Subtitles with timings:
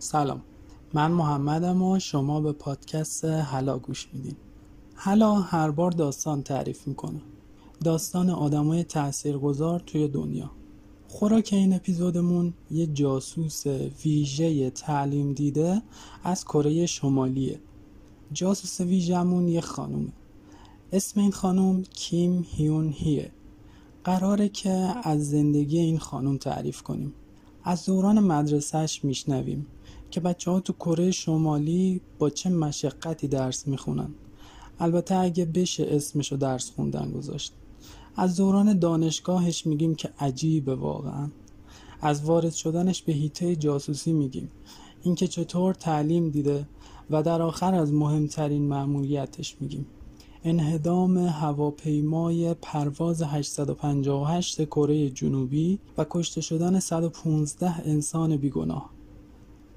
[0.00, 0.42] سلام.
[0.94, 4.36] من محمدم و شما به پادکست حلا گوش میدین.
[4.94, 7.20] حلا هر بار داستان تعریف می‌کنه.
[7.84, 10.50] داستان آدمای تاثیرگذار توی دنیا.
[11.08, 13.66] خوراک این اپیزودمون یه جاسوس
[14.04, 15.82] ویژه تعلیم دیده
[16.24, 17.60] از کره شمالیه.
[18.32, 20.12] جاسوس ویژمون یه خانومه.
[20.92, 23.30] اسم این خانوم کیم هیون هیه.
[24.04, 27.14] قراره که از زندگی این خانوم تعریف کنیم.
[27.64, 29.66] از دوران مدرسهش میشنویم.
[30.10, 34.08] که بچه ها تو کره شمالی با چه مشقتی درس می‌خونن.
[34.80, 37.52] البته اگه بشه اسمشو درس خوندن گذاشت.
[38.16, 41.28] از دوران دانشگاهش میگیم که عجیبه واقعا.
[42.00, 44.50] از وارد شدنش به هیته جاسوسی میگیم.
[45.02, 46.68] اینکه چطور تعلیم دیده
[47.10, 49.86] و در آخر از مهمترین معمولیتش میگیم.
[50.44, 58.97] انهدام هواپیمای پرواز 858 کره جنوبی و کشته شدن 115 انسان بیگناه.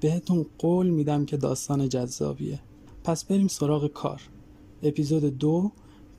[0.02, 2.60] بهتون قول میدم که داستان جذابیه.
[3.04, 4.22] پس بریم سراغ کار.
[4.82, 5.72] اپیزود دو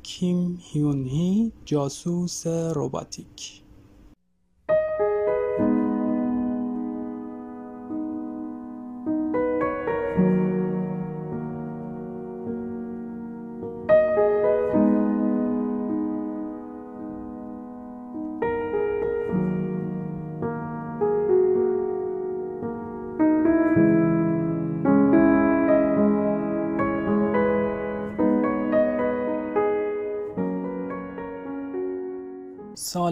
[0.03, 3.62] کیم هیون هی جاسوس روباتیک.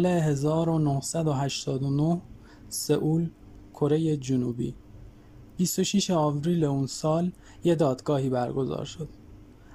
[0.02, 2.22] سال 1989
[2.70, 3.30] سئول
[3.74, 4.74] کره جنوبی.
[5.58, 7.32] 26 آوریل اون سال
[7.64, 9.10] یه دادگاهی برگزار شد.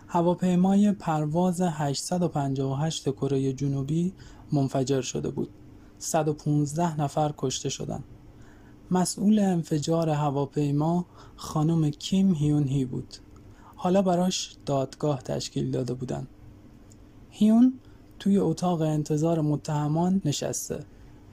[0.08, 4.12] هواپیمای پرواز 858 کره جنوبی
[4.52, 5.48] منفجر شده بود.
[5.98, 8.04] 115 نفر کشته شدند
[8.90, 13.16] مسئول انفجار هواپیما خانم کیم هیون هی بود.
[13.76, 16.26] حالا براش دادگاه تشکیل داده بودن.
[17.30, 17.72] هیون
[18.18, 20.84] توی اتاق انتظار متهمان نشسته.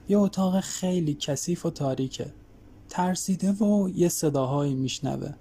[0.08, 2.32] یه اتاق خیلی کثیف و تاریکه.
[2.88, 5.32] ترسیده و یه صداهایی میشنوه.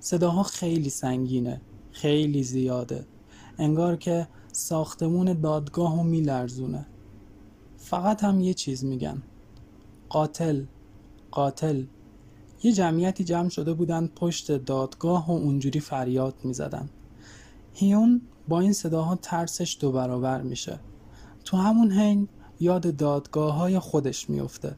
[0.00, 1.60] صداها خیلی سنگینه
[1.92, 3.04] خیلی زیاده.
[3.58, 6.86] انگار که ساختمون دادگاه رو میلرزونه.
[7.76, 9.22] فقط هم یه چیز میگن
[10.08, 10.64] قاتل
[11.30, 11.84] قاتل.
[12.62, 16.88] یه جمعیتی جمع شده بودن پشت دادگاه و اونجوری فریاد می‌زدن.
[17.74, 20.80] هیون با این صداها ترسش دو برابر میشه.
[21.44, 22.28] تو همون حین
[22.60, 24.76] یاد دادگاه های خودش میفته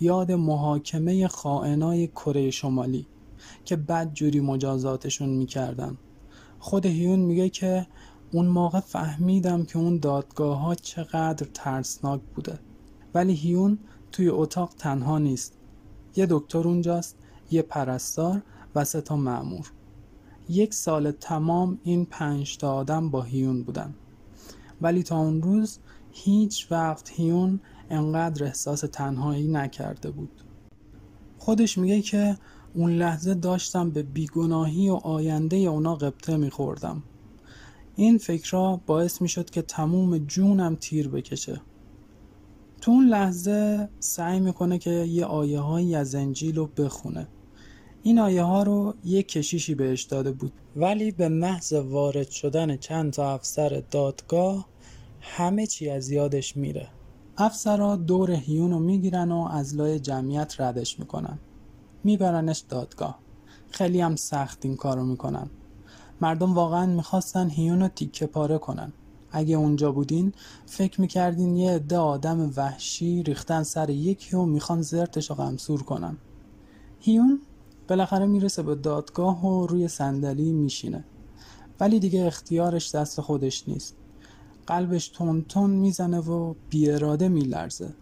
[0.00, 3.06] یاد محاکمه خائنای کره شمالی
[3.64, 5.98] که بد جوری مجازاتشون می‌کردن.
[6.58, 7.86] خود هیون میگه که
[8.32, 12.58] اون موقع فهمیدم که اون دادگاه ها چقدر ترسناک بوده.
[13.14, 13.78] ولی هیون
[14.12, 15.58] توی اتاق تنها نیست.
[16.16, 17.16] یه دکتر اونجاست
[17.50, 18.42] یه پرستار
[18.74, 19.16] و سه تا
[20.50, 23.94] یک سال تمام این پنج تا آدم با هیون بودن.
[24.80, 25.78] ولی تا اون روز
[26.12, 30.42] هیچ وقت هیون انقدر احساس تنهایی نکرده بود.
[31.38, 32.36] خودش میگه که
[32.74, 37.02] اون لحظه داشتم به بیگناهی و آینده اونا قبطه میخوردم.
[37.96, 41.60] این فکرها باعث می‌شد که تموم جونم تیر بکشه.
[42.80, 47.28] تو اون لحظه سعی می‌کنه که یه آیه هایی از انجیل رو بخونه.
[48.02, 50.52] این آیه ها رو یه کشیشی بهش داده بود.
[50.76, 54.66] ولی به محض وارد شدن چند تا افسر دادگاه
[55.20, 56.88] همه چی از یادش میره.
[57.36, 61.38] افسرها دور هیون رو می‌گیرن و از لای جمعیت ردش می‌کنن.
[62.04, 63.18] میبرنش دادگاه.
[63.70, 65.50] خیلی هم سخت این کارو می‌کنن.
[66.20, 68.92] مردم واقعا می‌خواستن هیون رو تیکه پاره کنن.
[69.32, 70.32] اگه اونجا بودین
[70.66, 76.16] فکر می‌کردین یه عده آدم وحشی ریختن سر یکی و می‌خوان زرتش رو غمسور کنن.
[77.00, 77.40] هیون
[77.90, 81.04] بالاخره می‌رسه به دادگاه و روی صندلی میشینه.
[81.80, 83.96] ولی دیگه اختیارش دست خودش نیست.
[84.66, 87.94] قلبش تون تون می‌زنه و بیاراده میلرزه.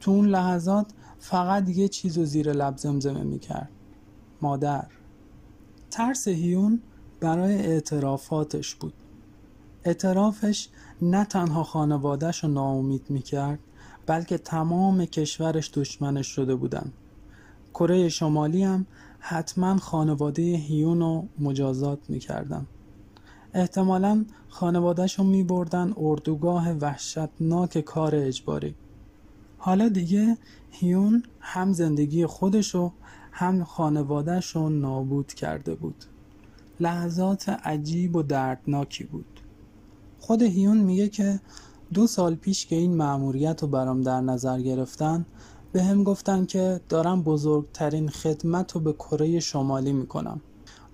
[0.00, 0.86] تو اون لحظات
[1.18, 3.68] فقط یه چیز و زیر لب زمزمه می‌کرد.
[4.42, 4.86] مادر.
[5.90, 6.82] ترس هیون
[7.20, 8.94] برای اعترافاتش بود.
[9.84, 10.68] اعترافش
[11.02, 13.58] نه تنها خانوادهش رو ناامید می‌کرد
[14.06, 16.92] بلکه تمام کشورش دشمنش شده بودن.
[17.74, 18.86] کره شمالی هم
[19.20, 22.66] حتما خانواده هیون رو مجازات می‌کردن.
[23.54, 28.74] احتمالا خانوادهش رو می بردن اردوگاه وحشتناک کار اجباری.
[29.58, 30.38] حالا دیگه
[30.70, 32.92] هیون هم زندگی خودشو
[33.32, 36.04] هم خانوادهش رو نابود کرده بود.
[36.80, 39.40] لحظات عجیب و دردناکی بود.
[40.18, 41.40] خود هیون میگه که
[41.94, 45.26] دو سال پیش که این مأموریت رو برام در نظر گرفتن
[45.72, 50.40] به هم گفتن که دارم بزرگترین خدمت رو به کره شمالی می‌کنم.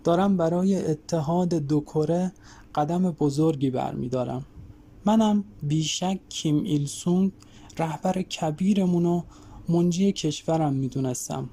[0.04, 2.32] دارم برای اتحاد دو کره
[2.74, 4.44] قدم بزرگی برمیدارم.
[5.04, 7.32] منم بیشک کیم ایل سونگ
[7.78, 9.22] رهبر کبیرمون و
[9.68, 11.48] منجی کشورم می‌دونستم.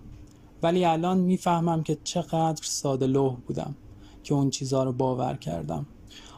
[0.64, 3.76] ولی الان می‌فهمم که چقدر ساده لوح بودم
[4.24, 5.86] که اون چیزها رو باور کردم.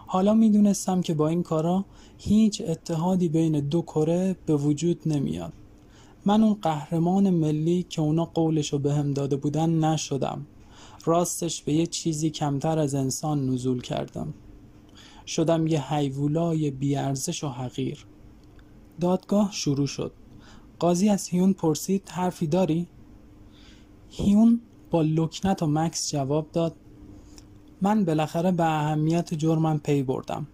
[0.08, 1.86] حالا می‌دونستم که با این کارا
[2.18, 5.54] هیچ اتحادی بین دو کره به وجود نمیاد.
[6.26, 10.46] من اون قهرمان ملی که اونا قولشو به هم داده بودن نشدم.
[11.06, 14.34] راستش به یه چیزی کمتر از انسان نزول کردم.
[15.28, 18.06] شدم یه حیولای بیارزش و حقیر.
[19.00, 20.12] دادگاه شروع شد.
[20.80, 22.88] قاضی از هیون پرسید حرفی داری؟
[24.10, 24.62] هیون
[24.92, 26.76] با لکنت و مکس جواب داد
[27.82, 30.48] من بالاخره به اهمیت جرمم پی بردم.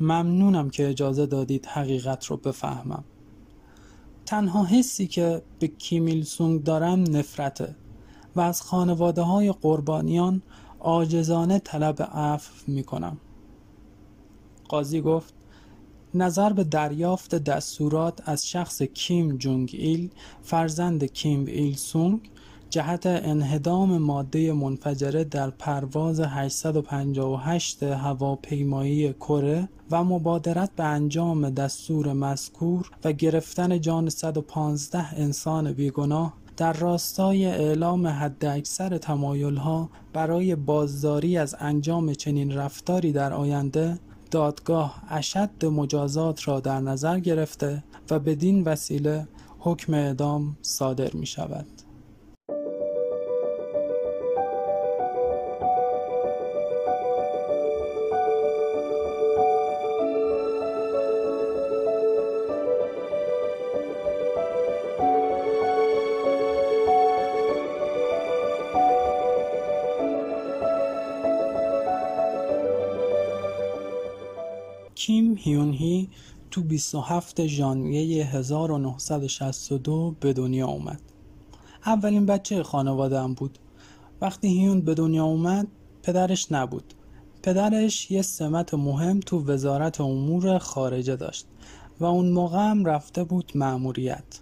[0.00, 3.04] ممنونم که اجازه دادید حقیقت رو بفهمم.
[4.26, 7.76] تنها حسی که به کیمیل سونگ دارم نفرته
[8.36, 10.42] و از خانواده های قربانیان
[10.78, 13.16] آجزانه طلب عفو می کنم
[14.68, 15.34] قاضی گفت
[16.14, 20.10] نظر به دریافت دستورات از شخص کیم جونگ ایل
[20.42, 22.30] فرزند کیم ایل سونگ
[22.76, 32.90] جهت انهدام ماده منفجره در پرواز 858 هواپیمایی کره و مبادرت به انجام دستور مذکور
[33.04, 39.00] و گرفتن جان 115 انسان بیگناه در راستای اعلام حداکثر
[39.56, 43.98] ها برای بازداری از انجام چنین رفتاری در آینده
[44.30, 51.85] دادگاه اشد مجازات را در نظر گرفته و بدین وسیله حکم اعدام صادر می شود.
[76.76, 81.00] 27 ژانویه 1962 به دنیا اومد.
[81.86, 83.58] اولین بچه خانواده هم بود.
[84.20, 85.66] وقتی هیون به دنیا اومد
[86.02, 86.94] پدرش نبود.
[87.42, 91.46] پدرش یه سمت مهم تو وزارت امور خارجه داشت
[92.00, 94.40] و اون موقع هم رفته بود مأموریت.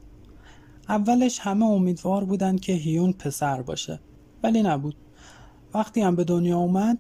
[0.89, 4.01] اولش همه امیدوار بودن که هیون پسر باشه
[4.43, 4.97] ولی نبود.
[5.75, 6.99] وقتی هم به دنیا اومد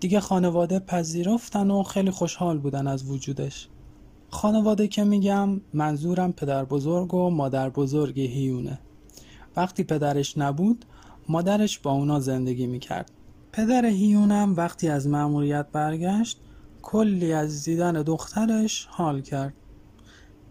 [0.00, 3.68] دیگه خانواده پذیرفتن و خیلی خوشحال بودن از وجودش
[4.30, 8.78] خانواده که میگم منظورم پدر بزرگ و مادر بزرگ هیونه.
[9.56, 10.84] وقتی پدرش نبود
[11.28, 13.10] مادرش با اونا زندگی می‌کرد.
[13.52, 16.40] پدر هیونم وقتی از مأموریت برگشت
[16.82, 19.54] کلی از دیدن دخترش حال کرد.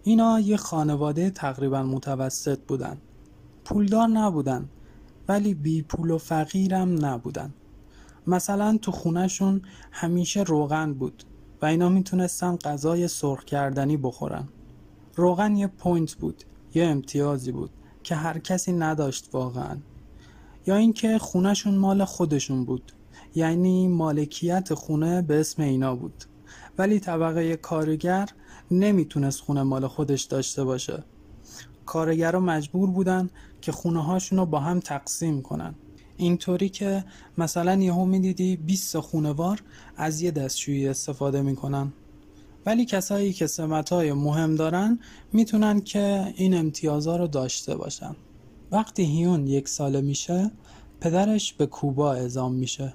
[0.03, 2.97] اینا یه خانواده تقریبا متوسط بودن.
[3.65, 4.69] پولدار نبودن
[5.27, 7.53] ولی بی پول و فقیرم نبودن.
[8.27, 9.61] مثلا تو خونهشون
[9.91, 11.23] همیشه روغن بود.
[11.61, 14.47] و اینا می‌تونستن غذای سرخ کردنی بخورن.
[15.15, 17.69] روغن یه point بود یه امتیازی بود
[18.03, 19.77] که هر کسی نداشت واقعا.
[20.67, 22.91] یا اینکه خونهشون مال خودشون بود
[23.35, 26.23] یعنی مالکیت خونه به اسم اینا بود.
[26.77, 28.29] ولی طبقه کارگر
[28.71, 31.03] نمی‌تونست خونه مال خودش داشته باشه.
[31.85, 33.29] کارگرها مجبور بودن
[33.61, 35.75] که خونه هاشون رو با هم تقسیم کنن.
[36.19, 37.05] اینطوری که
[37.37, 39.63] مثلا یهو می‌دیدی 20 خونوار
[39.97, 41.93] از یه دستشویی استفاده می‌کنن.
[42.65, 44.99] ولی کسایی که سمتهای مهم دارن
[45.33, 48.15] می‌تونن که این امتیازها رو داشته باشن.
[48.71, 50.51] وقتی هیون یک ساله میشه
[51.01, 52.93] پدرش به کوبا اعزام میشه.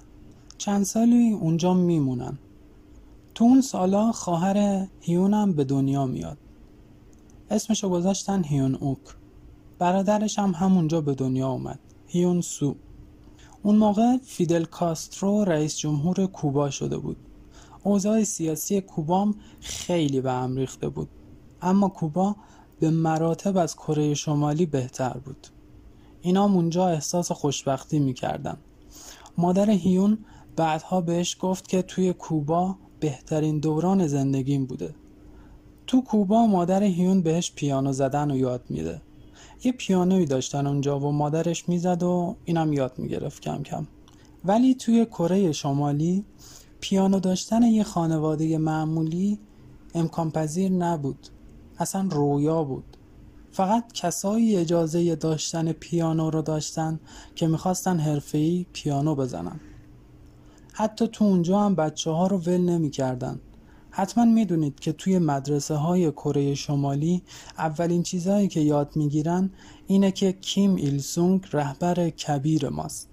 [0.59, 2.39] چند سالی اونجا میمونن.
[3.35, 6.39] تو اون سالا خواهر هیونم به دنیا میاد.
[7.51, 8.99] اسمشو گذاشتن هیون اوک.
[9.79, 11.79] برادرش هم همونجا به دنیا اومد.
[12.07, 12.75] هیون سو.
[13.65, 17.17] اون موقع فیدل کاسترو رئیس جمهور کوبا شده بود.
[17.83, 21.09] اوضاع سیاسی کوبام خیلی به هم ریخته بود.
[21.63, 22.37] اما کوبا
[22.81, 25.47] به مراتب از کره شمالی بهتر بود.
[26.21, 28.57] اینا اونجا احساس خوشبختی می‌کردن.
[29.39, 30.19] مادر هیون
[30.57, 34.95] بعدها بهش گفت که توی کوبا بهترین دوران زندگیم بوده.
[35.87, 39.01] تو کوبا مادر هیون بهش پیانو زدن و یاد میده.
[39.65, 43.87] یه پیانوی داشتن اونجا و مادرش می‌زد و اینم یاد می‌گرفت کم کم.
[44.45, 46.25] ولی توی کره شمالی
[46.81, 49.39] پیانو داشتن یه خانواده معمولی
[49.95, 51.29] امکان پذیر نبود.
[51.79, 52.97] اصلا رویا بود.
[53.51, 57.01] فقط کسایی اجازه داشتن پیانو رو داشتن
[57.35, 59.61] که می‌خواستن حرفه‌ای پیانو بزنن.
[60.73, 63.41] حتی تو اونجا هم بچه ها رو ول نمی کردن.
[63.97, 67.23] حتما می‌دونید که توی مدرسه های کره شمالی
[67.59, 69.51] اولین چیزهایی که یاد می‌گیرن
[69.87, 73.09] اینه که کیم ایل سونگ رهبر کبیر ماست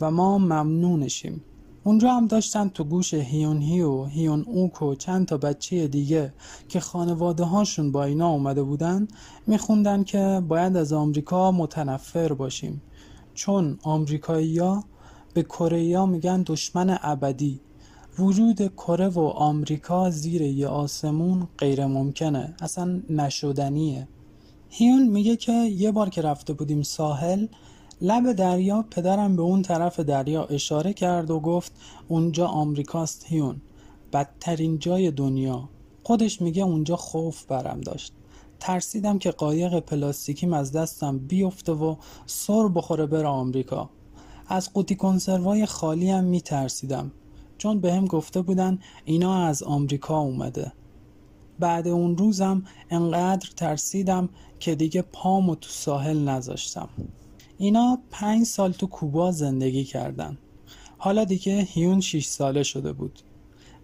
[0.00, 1.44] و ما ممنونشیم.
[1.84, 6.32] اونجا هم داشتن تو گوش هیون هی و هیون اوک و چند تا بچه دیگه
[6.68, 9.08] که خانواده هاشون با اینا اومده بودن
[9.46, 12.82] میخوندن که باید از آمریکا متنفر باشیم.
[13.34, 14.84] چون آمریکایی ها
[15.34, 17.60] به کره میگن دشمن ابدی.
[18.18, 24.08] وجود کره و آمریکا زیر یه آسمون غیر ممکنه اصلا نشدنیه.
[24.68, 27.46] هیون میگه که یه بار که رفته بودیم ساحل
[28.00, 31.72] لب دریا پدرم به اون طرف دریا اشاره کرد و گفت
[32.08, 33.60] اونجا آمریکاست هیون.
[34.12, 35.68] بدترین جای دنیا.
[36.02, 38.12] خودش میگه اونجا خوف برم داشت.
[38.60, 41.96] ترسیدم که قایق پلاستیکیم از دستم بیفته و
[42.26, 43.90] سر بخوره بره آمریکا.
[44.48, 47.12] از قوطی کنسروای خالی هم میترسیدم.
[47.58, 50.72] چون به هم گفته بودن اینا از آمریکا اومده.
[51.58, 54.28] بعد اون روزم انقدر ترسیدم
[54.60, 56.88] که دیگه پامو تو ساحل نذاشتم.
[57.58, 60.38] اینا پنج سال تو کوبا زندگی کردن.
[60.98, 63.20] حالا دیگه هیون 6 ساله شده بود.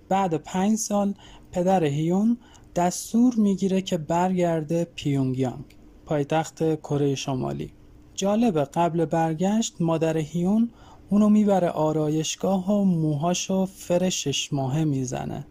[0.09, 1.15] بعد پنج سال
[1.53, 2.39] پدر هیون
[2.75, 5.65] دستور می‌گیره که برگرده پیونگیانگ
[6.07, 7.73] پایتخت کره شمالی.
[8.15, 10.71] جالبه قبل برگشت مادر هیون
[11.09, 15.47] اونو می‌بره آرایشگاه و موهاشو فر شش ماهه می‌زنه.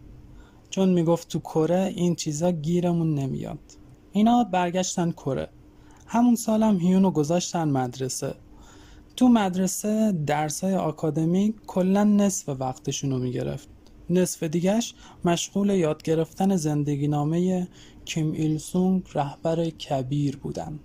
[0.70, 3.58] چون می‌گفت تو کره این چیزا گیرمون نمیاد.
[4.12, 5.48] اینا برگشتن کره.
[6.06, 8.34] همون سالم هیونو گذاشتن مدرسه.
[9.16, 13.68] تو مدرسه درسای آکادمیک کلا نصف وقتشونو می‌گرفت.
[14.10, 14.94] نصف دیگش
[15.24, 17.68] مشغول یاد گرفتن زندگی نامه
[18.04, 20.78] کیم ایل سونگ رهبر کبیر بودن.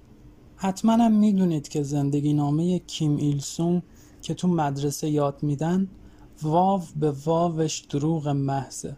[0.56, 3.82] حتما هم می‌دونید که زندگی نامه کیم ایل سونگ
[4.22, 5.88] که تو مدرسه یاد میدن
[6.42, 8.96] واو به واوش دروغ محضه.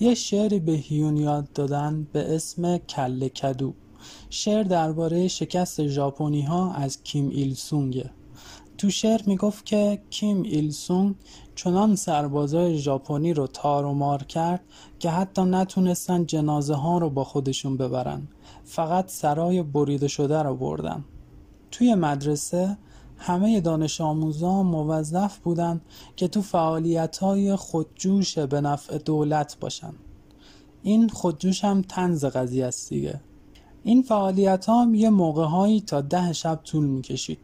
[0.00, 3.74] یه شعری به هیون یاد دادن به اسم کل کدو.
[4.30, 8.10] شعر درباره شکست ژاپنی ها از کیم ایل سونگه
[8.78, 11.14] تو شعر می‌گفت که کیم ایل سونگ
[11.54, 14.60] چنان سربازای ژاپنی رو تار و مار کرد
[14.98, 18.28] که حتی نتونستن جنازه ها رو با خودشون ببرن.
[18.64, 21.04] فقط سرای بریده شده رو بردن.
[21.70, 22.78] توی مدرسه
[23.18, 25.80] همه دانش آموزان موظف بودن
[26.16, 29.92] که تو فعالیت های خودجوش به نفع دولت باشن
[30.82, 33.20] این خودجوش هم تنز قضیه است دیگه.
[33.82, 37.38] این فعالیت ها یه موقع هایی تا ده شب طول می‌کشید.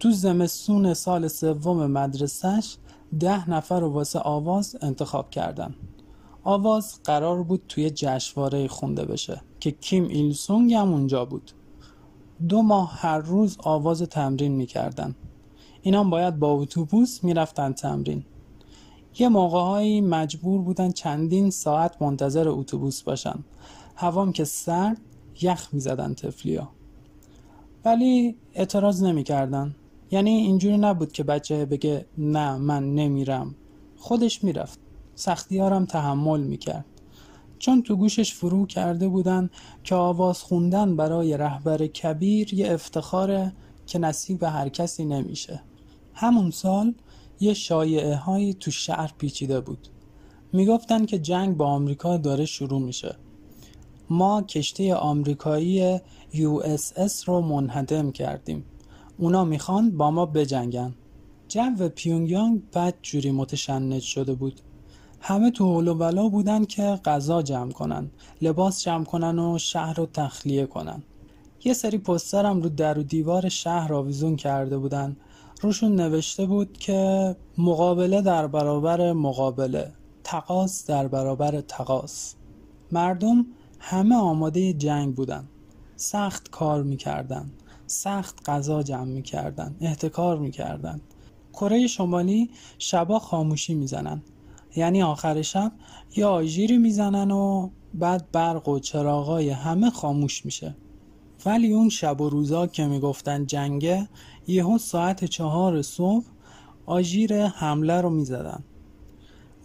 [0.00, 2.76] تو زمستون سال سوم مدرسهش
[3.20, 5.74] ده نفر رو واسه آواز انتخاب کردن.
[6.44, 11.52] آواز قرار بود توی جشنواره خونده بشه که کیم ایل سونگ هم اونجا بود.
[12.48, 15.14] دو ماه هر روز آواز تمرین می‌کردن.
[15.82, 18.24] اینا باید با اتوبوس می‌رفتن تمرین.
[19.18, 23.44] یه موقعهایی مجبور بودن چندین ساعت منتظر اتوبوس باشن.
[23.96, 25.00] هوام که سرد
[25.42, 26.68] یخ می‌زدن تفلیا
[27.84, 29.74] ولی اعتراض نمی‌کردن.
[30.10, 33.54] یعنی اینجوری نبود که بچه بگه نه من نمیرم.
[33.96, 34.78] خودش می‌رفت.
[35.14, 36.84] سختیارم تحمل می‌کرد.
[37.58, 39.50] چون تو گوشش فرو کرده بودن
[39.84, 43.52] که آواز خوندن برای رهبر کبیر یه افتخاره
[43.86, 45.62] که نصیب هر کسی نمیشه.
[46.14, 46.94] همون سال
[47.40, 49.88] یه شایعه هایی تو شهر پیچیده بود.
[50.52, 53.16] می‌گفتن که جنگ با آمریکا داره شروع میشه.
[54.10, 55.98] ما کشتی آمریکایی
[56.32, 58.64] USS رو منهدم کردیم.
[59.18, 60.94] اونا می‌خوان با ما بجنگن.
[61.48, 64.60] جو پیونگیانگ بد جوری متشنج شده بود.
[65.28, 68.10] همه تو حول و بلا بودن که غذا جمع کنن
[68.42, 71.02] لباس جمع کنن و شهر رو تخلیه کنن.
[71.64, 75.16] یه سری پسترم رو در و دیوار شهر آویزون کرده بودن.
[75.60, 79.92] روشون نوشته بود که مقابله در برابر مقابله
[80.24, 82.34] تقاس در برابر تقاس.
[82.92, 83.46] مردم
[83.78, 85.48] همه آماده جنگ بودن.
[85.96, 87.50] سخت کار می‌کردن.
[87.86, 89.76] سخت غذا جمع می‌کردن.
[89.80, 91.00] احتکار می‌کردن.
[91.52, 94.22] کره شمالی شبا خاموشی می‌زنن.
[94.76, 95.72] یعنی آخر شب
[96.16, 100.76] یا آژیری می‌زنن و بعد برق و چراغای همه خاموش میشه.
[101.46, 104.08] ولی اون شب و روزا که می‌گفتن جنگه
[104.46, 106.24] یهو ساعت چهار صبح
[106.86, 108.64] آژیر حمله رو می‌زدن.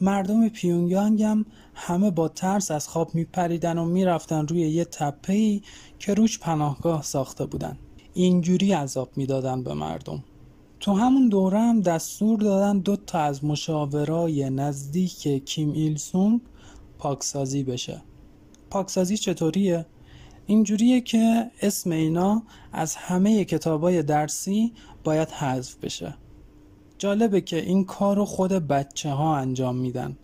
[0.02, 5.62] مردم پیونگیانگ هم همه با ترس از خواب میپریدن و می‌رفتن روی یه تپهی
[6.00, 7.78] که روش پناهگاه ساخته بودن.
[8.14, 10.24] اینجوری عذاب می‌دادن به مردم.
[10.82, 16.42] تو همون دوره هم دستور دادن دو تا از مشاورای نزدیک کیم ایل سونگ
[16.98, 18.02] پاکسازی بشه.
[18.70, 19.86] پاکسازی چطوریه؟
[20.46, 24.74] اینجوریه که اسم اینا از همه کتابای درسی
[25.04, 26.14] باید حذف بشه.
[26.98, 30.18] جالبه که این کار رو خود بچه ها انجام میدن.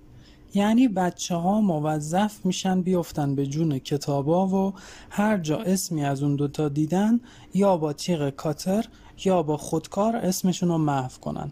[0.53, 4.73] یعنی بچه ها موظف میشن بیفتن به جون کتابا و
[5.09, 7.19] هر جا اسمی از اون دوتا دیدن
[7.53, 8.85] یا با تیغ کاتر
[9.25, 11.51] یا با خودکار اسمشون رو محو کنن.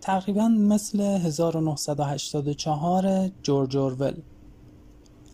[0.00, 4.14] تقریبا مثل 1984 جورج اورول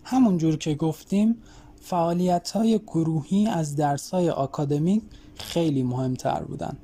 [0.05, 1.37] همونجور که گفتیم
[1.81, 5.03] فعالیت های گروهی از درس های آکادمیک
[5.35, 6.77] خیلی مهمتر بودن.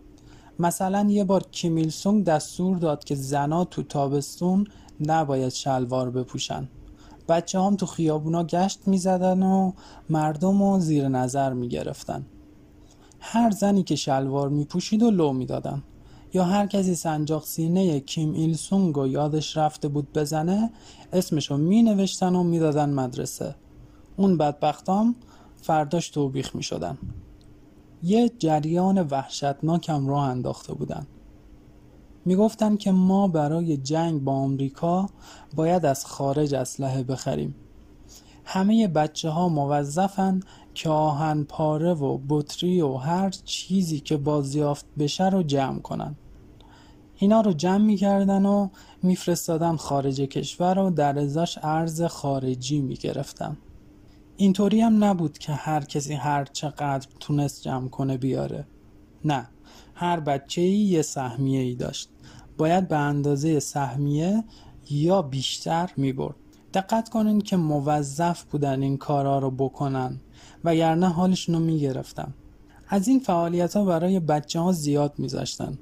[0.58, 4.66] مثلا یه بار کیمیل سونگ دستور داد که زنا تو تابستون
[5.00, 6.68] نباید شلوار بپوشن.
[7.28, 9.72] بچه هم تو خیابونا گشت می‌زدن و
[10.10, 12.26] مردم رو زیر نظر می‌گرفتن.
[13.24, 15.82] هر زنی که شلوار میپوشید و لو می‌دادن.
[16.34, 20.70] یا هر کسی سنجاق سینه کیم ایل سونگ و یادش رفته بود بزنه
[21.12, 23.54] اسمشو می نوشتن و می‌دادن مدرسه.
[24.16, 25.14] اون بدبختام
[25.56, 26.98] فرداش توبیخ می شدن
[28.02, 31.06] یه جریان وحشتناکم راه انداخته بودن.
[32.24, 35.08] می‌گفتن که ما برای جنگ با آمریکا
[35.56, 37.54] باید از خارج اسلحه بخریم.
[38.44, 40.40] همه بچه ها موظفن
[40.74, 46.16] که آهن پاره و بطری و هر چیزی که بازیافت بشه رو جمع کنن.
[47.16, 48.68] اینا رو جمع می‌کردن و
[49.02, 53.56] میفرستادن خارج کشور و در ازاش ارز خارجی می‌گرفتن.
[54.36, 58.66] اینطوری هم نبود که هر کسی هر چقدر تونست جمع کنه بیاره.
[59.24, 59.48] نه
[59.94, 62.08] هر بچه ای یه سهمیه ای داشت.
[62.58, 64.44] باید به اندازه سهمیه
[64.90, 66.36] یا بیشتر می برد
[66.74, 70.20] دقت کنین که موظف بودن این کارا رو بکنن.
[70.64, 72.34] وگرنه حالشون رو می گرفتن
[72.88, 75.78] از این فعالیت ها برای بچه ها زیاد میذاشتن.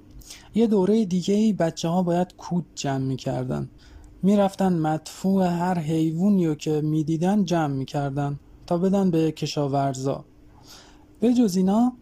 [0.54, 3.68] یه دوره دیگه ای بچه ها باید کود جمع می‌کردن.
[4.22, 10.24] می‌رفتن مدفوع هر حیوونی رو که می‌دیدن جمع می‌کردن تا بدن به کشاورزا.
[11.20, 11.92] به جز اینا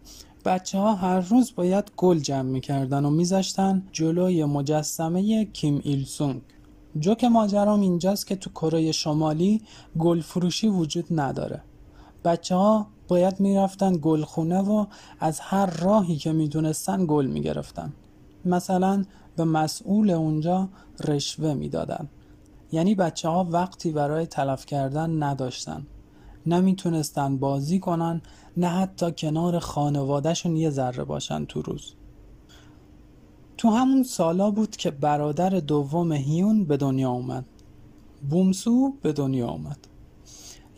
[0.45, 6.41] بچه ها هر روز باید گل جمع می‌کردن و میذاشتن جلوی مجسمه کیم ایل سونگ
[6.99, 9.63] جوک ماجرام اینجاست که تو کره شمالی
[9.99, 11.63] گل فروشی وجود نداره.
[12.29, 14.87] بچه ها باید می‌رفتن گلخونه و
[15.21, 17.93] از هر راهی که می‌دونستن گل می‌گرفتن.
[18.45, 19.05] مثلا
[19.37, 20.69] به مسئول اونجا
[21.05, 22.09] رشوه می‌دادن.
[22.73, 25.87] یعنی بچه ها وقتی برای تلف کردن نداشتن.
[26.47, 28.23] نمی‌تونستن بازی کنن
[28.57, 31.95] نه حتی کنار خانوادهشون یه ذره باشن تو روز.
[33.57, 37.45] تو همون سالا بود که برادر دوم هیون به دنیا اومد.
[38.31, 39.88] بومسو به دنیا اومد.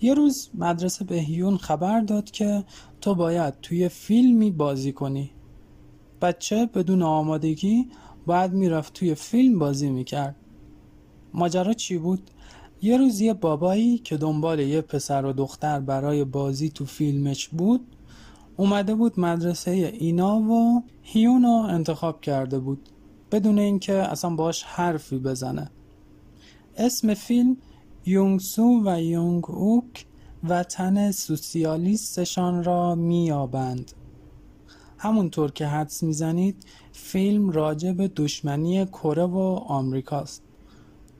[0.00, 2.64] یه روز مدرسه به هیون خبر داد که
[3.00, 5.30] تو باید توی فیلمی بازی کنی.
[6.22, 7.88] بچه بدون آمادگی
[8.26, 10.36] باید می‌رفت توی فیلم بازی می‌کرد.
[11.34, 12.30] ماجرا چی بود؟
[12.82, 17.96] یه روز یه بابایی که دنبال یه پسر و دختر برای بازی تو فیلمش بود
[18.56, 22.88] اومده بود مدرسه اینا و هیون رو انتخاب کرده بود
[23.32, 25.70] بدون اینکه اصلا باش حرفی بزنه.
[26.76, 27.56] اسم فیلم
[28.06, 30.06] یونگ سو و یونگ اوک
[30.48, 33.92] وطن سوسیالیستشان را میابند
[34.98, 40.42] همونطور که حدس می‌زنید فیلم راجع به دشمنی کره و آمریکاست.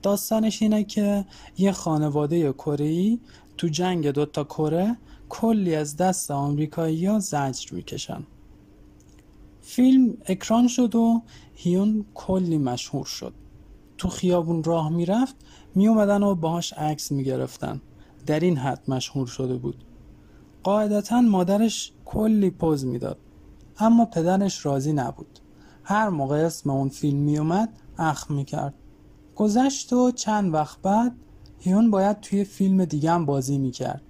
[0.01, 1.25] داستانش اینه که
[1.57, 3.17] یه خانواده کره
[3.57, 4.97] تو جنگ دوتا کره
[5.29, 8.23] کلی از دست آمریکایی ها زجر می‌کشن.
[9.61, 11.21] فیلم اکران شد و
[11.55, 13.33] هیون کلی مشهور شد.
[14.01, 15.35] تو خیابون راه می‌رفت
[15.75, 17.81] میومدن و باهاش عکس می‌گرفتن.
[18.25, 19.83] در این حد مشهور شده بود.
[20.63, 23.17] قاعدتا مادرش کلی پوز می‌داد
[23.79, 25.39] اما پدرش راضی نبود.
[25.83, 28.73] هر موقع اسم اون فیلم میومد اخ می‌کرد.
[29.35, 31.15] گذشت و چند وقت بعد
[31.59, 34.01] هیون باید توی فیلم دیگه هم بازی می‌کرد.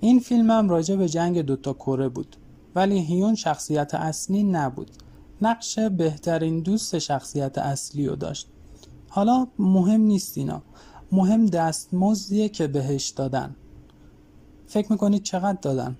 [0.00, 2.36] این فیلم هم راجع به جنگ دوتا کره بود
[2.74, 4.90] ولی هیون شخصیت اصلی نبود.
[5.42, 8.48] نقش بهترین دوست شخصیت اصلی رو داشت.
[9.08, 10.62] حالا مهم نیست اینا.
[11.12, 13.56] مهم دستمزدیه که بهش دادن.
[14.66, 15.96] فکر می‌کنید چقدر دادن؟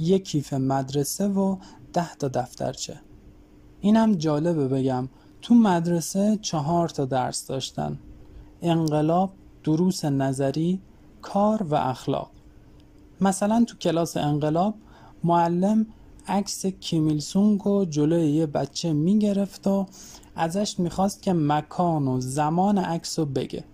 [0.00, 1.56] یک کیف مدرسه و
[1.92, 3.00] ده تا دفترچه.
[3.80, 5.08] اینم جالبه بگم.
[5.42, 7.98] تو مدرسه چهار تا درس داشتن.
[8.62, 9.32] انقلاب
[9.64, 10.80] دروس نظری
[11.22, 12.30] کار و اخلاق.
[13.20, 14.74] مثلا تو کلاس انقلاب
[15.24, 15.86] معلم
[16.28, 19.86] عکس کیمیلسونگ و جلوی یه بچه می‌گرفت و
[20.38, 23.64] ازش می‌خواست که مکان و زمان عکس رو بگه.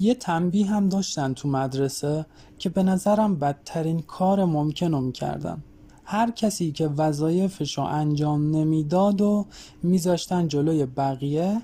[0.00, 2.26] یه تنبیه هم داشتن تو مدرسه
[2.58, 5.62] که به نظرم بدترین کار ممکن رو می‌کردن.
[6.04, 9.46] هر کسی که وظایفش رو انجام نمی‌داد و
[9.82, 11.62] میذاشتن جلوی بقیه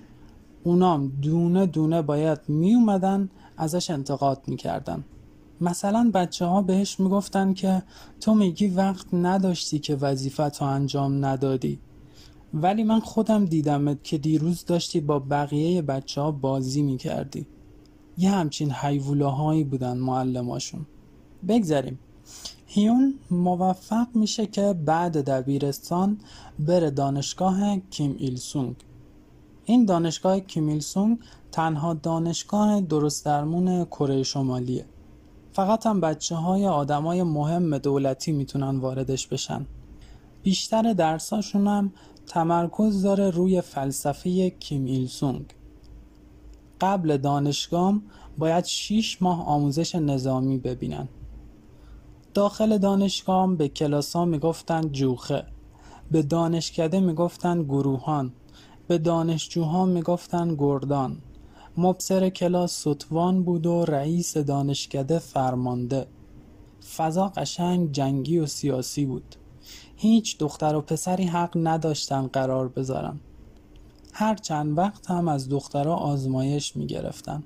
[0.64, 5.04] اونام دونه دونه باید میومدن ازش انتقاد می‌کردن.
[5.60, 7.82] مثلا بچه ها بهش می‌گفتن که
[8.20, 11.78] تو میگی وقت نداشتی که وظیفت رو انجام ندادی.
[12.62, 17.46] ولی من خودم دیدمت که دیروز داشتی با بقیه بچه ها بازی می‌کردی.
[18.18, 20.86] یه همچین حیولاهایی بودن معلماشون.
[21.48, 21.98] بگذاریم
[22.66, 26.18] هیون موفق میشه که بعد دبیرستان
[26.58, 28.76] بره دانشگاه کیم ایل سونگ.
[29.64, 31.18] این دانشگاه کیم ایل سونگ
[31.52, 34.84] تنها دانشگاه درست درمون کره شمالیه.
[35.52, 39.66] فقط هم بچه های آدم های مهم دولتی می‌تونن واردش بشن.
[40.42, 41.92] بیشتر درساشون هم
[42.26, 45.54] تمرکز داره روی فلسفه کیم ایل سونگ.
[46.80, 48.00] قبل دانشگاه
[48.38, 51.08] باید 6 ماه آموزش نظامی ببینن.
[52.34, 55.46] داخل دانشگاه به کلاس ها می‌گفتن جوخه
[56.10, 58.32] به دانشکده می‌گفتن گروهان
[58.88, 61.16] به دانشجوها می‌گفتن گردان.
[61.78, 66.06] مبصر کلاس ستوان بود و رئیس دانشکده فرمانده.
[66.96, 69.36] فضا قشنگ جنگی و سیاسی بود.
[69.96, 73.20] هیچ دختر و پسری حق نداشتن قرار بذارن.
[74.12, 77.42] هر چند وقت هم از دخترها آزمایش می گرفتن.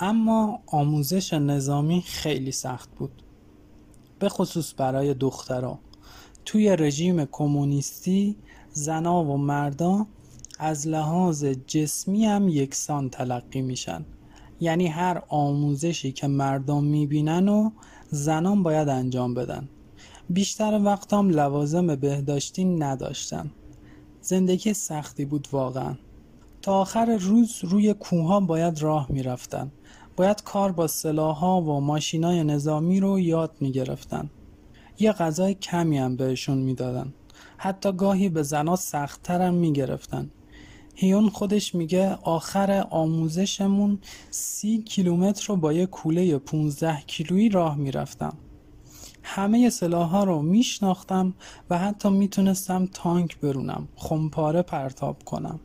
[0.00, 3.22] اما آموزش نظامی خیلی سخت بود.
[4.18, 5.78] به خصوص برای دخترها.
[6.44, 8.36] توی رژیم کمونیستی
[8.72, 10.06] زنا و مردا
[10.58, 14.04] از لحاظ جسمی هم یکسان تلقی میشن.
[14.60, 17.70] یعنی هر آموزشی که مردم می‌بینن و
[18.10, 19.68] زنان باید انجام بدن.
[20.32, 23.50] بیشتر وقتام لوازم بهداشتی نداشتن
[24.20, 25.94] زندگی سختی بود واقعا.
[26.62, 29.72] تا آخر روز روی کوها باید راه می‌رفتن.
[30.16, 34.30] باید کار با سلاحها و ماشینای نظامی رو یاد می‌گرفتن.
[34.98, 37.14] یه غذای کمی هم بهشون می‌دادن.
[37.56, 40.30] حتی گاهی به زنا سختترم می‌گرفتن.
[40.94, 43.98] هیون خودش میگه آخر آموزشمون
[44.30, 48.36] سی کیلومتر رو با یه کوله 15 کیلویی راه می‌رفتم.
[49.32, 51.34] همه سلاح رو میشناختم
[51.70, 55.60] و حتی می‌تونستم تانک برونم خمپاره پرتاب کنم.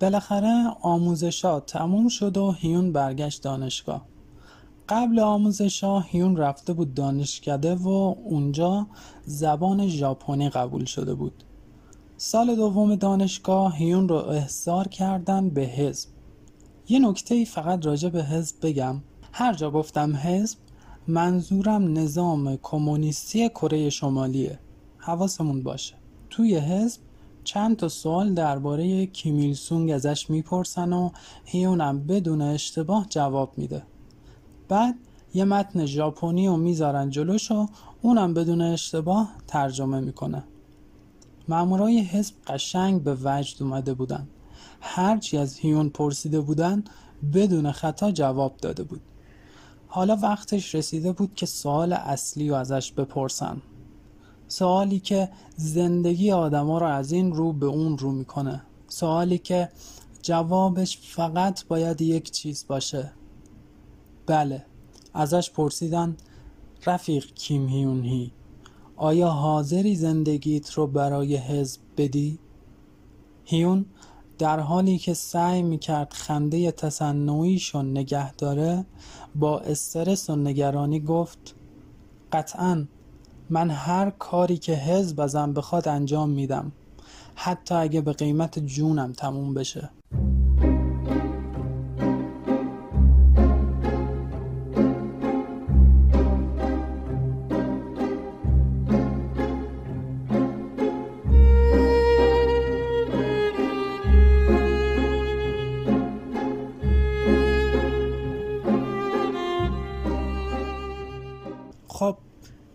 [0.00, 4.06] بالاخره آموزشات تموم شد و هیون برگشت دانشگاه.
[4.88, 7.88] قبل آموزش ها هیون رفته بود دانشکده و
[8.24, 8.86] اونجا
[9.24, 11.44] زبان ژاپنی قبول شده بود.
[12.16, 16.08] سال دوم دانشگاه هیون رو احضار کردن به حزب.
[16.88, 19.02] یه نکته فقط راجع به حزب بگم.
[19.32, 20.58] هر جا گفتم حزب
[21.08, 24.58] منظورم نظام کمونیستی کره شمالیه.
[24.98, 25.94] حواسمون باشه.
[26.30, 27.00] توی حزب
[27.44, 31.10] چند تا سوال درباره کیمیل سونگ ازش می‌پرسن و
[31.44, 33.82] هیونم بدون اشتباه جواب میده.
[34.68, 34.94] بعد
[35.34, 37.68] یه متن ژاپنی رو می‌ذارن جلوش و
[38.02, 40.44] اونم بدون اشتباه ترجمه می‌کنه.
[41.48, 44.28] مامورای حزب قشنگ به وجد اومده بودن.
[44.80, 46.84] هرچی از هیون پرسیده بودن
[47.34, 49.00] بدون خطا جواب داده بود.
[49.94, 53.62] حالا وقتش رسیده بود که سوال اصلی رو ازش بپرسن.
[54.48, 58.62] سوالی که زندگی آدما رو از این رو به اون رو می‌کنه.
[58.88, 59.68] سوالی که
[60.22, 63.12] جوابش فقط باید یک چیز باشه.
[64.26, 64.64] بله
[65.14, 66.16] ازش پرسیدن
[66.86, 68.32] رفیق کیم هیون هی
[68.96, 72.38] آیا حاضری زندگیت رو برای حزب بدی؟
[73.44, 73.86] هیون
[74.38, 78.84] در حالی که سعی می‌کرد خنده تصنعیشو نگه داره
[79.34, 81.54] با استرس و نگرانی گفت
[82.32, 82.86] قطعا
[83.50, 86.72] من هر کاری که حزب ازم بخواد انجام میدم
[87.34, 89.90] حتی اگه به قیمت جونم تموم بشه.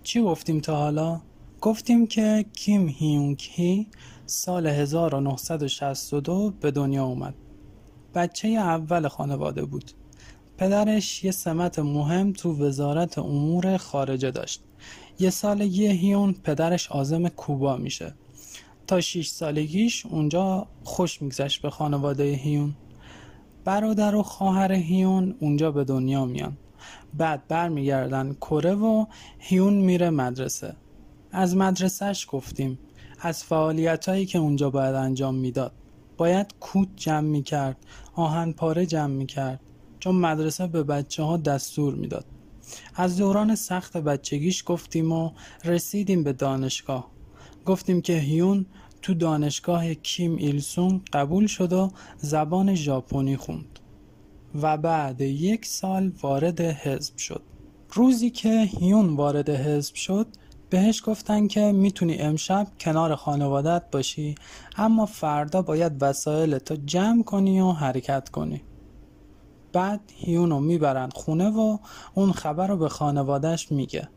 [0.10, 1.22] چی گفتیم تا حالا؟
[1.62, 3.88] گفتیم که کیم هیونگ هی
[4.26, 7.34] سال 1962 به دنیا اومد.
[8.15, 9.91] بچه اول خانواده بود.
[10.58, 14.63] پدرش یه سمت مهم تو وزارت امور خارجه داشت.
[15.19, 18.13] یه سال یه هیون پدرش آزم کوبا میشه.
[18.88, 22.76] تا 6 سالگیش اونجا خوش میگذشت به خانواده هیون.
[23.65, 26.58] برادر و خواهر هیون اونجا به دنیا میان.
[27.17, 29.06] بعد برمیگردن کره و
[29.39, 30.76] هیون میره مدرسه.
[31.32, 32.80] از مدرسهش گفتیم
[33.19, 35.72] از فعالیت هایی که اونجا باید انجام می‌داد.
[36.17, 37.78] باید کود جمع می‌کرد
[38.15, 39.60] آهن پاره جمع می‌کرد
[40.00, 42.26] چون مدرسه به بچه ها دستور می‌داد.
[42.95, 45.32] از دوران سخت بچگیش گفتیم و
[45.65, 47.12] رسیدیم به دانشگاه.
[47.65, 48.65] گفتیم که هیون
[49.02, 53.79] تو دانشگاه کیم ایلسون قبول شد و زبان ژاپنی خوند.
[54.62, 57.42] و بعد یک سال وارد حزب شد.
[57.94, 60.28] روزی که هیون وارد حزب شد
[60.70, 64.36] بهش گفتن که می‌تونی امشب کنار خانوادت باشی
[64.78, 68.62] اما فردا باید وسایل تو جمع کنی و حرکت کنی.
[69.74, 71.78] بعد هیون رو می‌برند خونه و
[72.14, 74.10] اون خبر رو به خانوادهش میگه.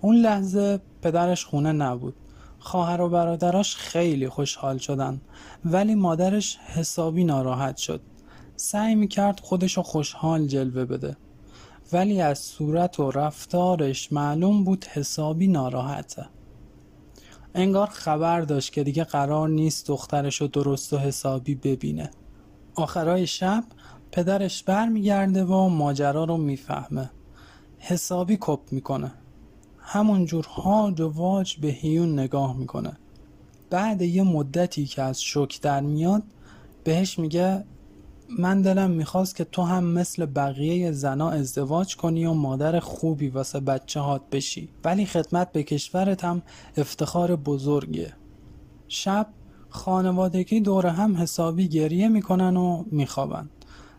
[0.00, 2.14] اون لحظه پدرش خونه نبود.
[2.58, 5.20] خواهر و برادراش خیلی خوشحال شدن
[5.64, 8.00] ولی مادرش حسابی ناراحت شد.
[8.56, 11.16] سعی می‌کرد خودشو خوشحال جلوه بده.
[11.92, 16.26] ولی از صورت و رفتارش معلوم بود حسابی ناراحته.
[17.54, 22.10] انگار خبر داشت که دیگه قرار نیست دخترش رو درست و حسابی ببینه.
[22.74, 23.64] آخرای شب
[24.12, 27.10] پدرش برمیگرده و ماجرا رو می‌فهمه.
[27.78, 29.12] حسابی کپ می‌کنه.
[29.78, 32.92] همونجور هاج و واج به هیون نگاه می‌کنه.
[33.70, 36.22] بعد یه مدتی که از شک در میاد
[36.84, 37.64] بهش میگه
[38.38, 43.60] من دلم می‌خواست که تو هم مثل بقیه زنا ازدواج کنی و مادر خوبی واسه
[43.60, 44.68] بچه هات بشی.
[44.84, 46.42] ولی خدمت به کشورت هم
[46.76, 48.12] افتخار بزرگیه.
[48.88, 49.26] شب
[49.68, 53.50] خانوادگی دور هم حسابی گریه می‌کنن و میخوابن.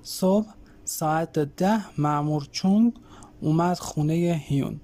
[0.04, 0.48] صبح
[0.86, 2.94] ساعت ده معمور چونگ
[3.42, 4.82] اومد خونه هیون.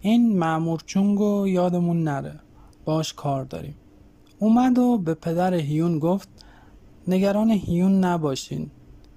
[0.00, 2.40] این معمور چونگو یادمون نره.
[2.84, 3.74] باش کار داریم.
[4.38, 6.28] اومد و به پدر هیون گفت
[7.08, 8.70] نگران هیون نباشین.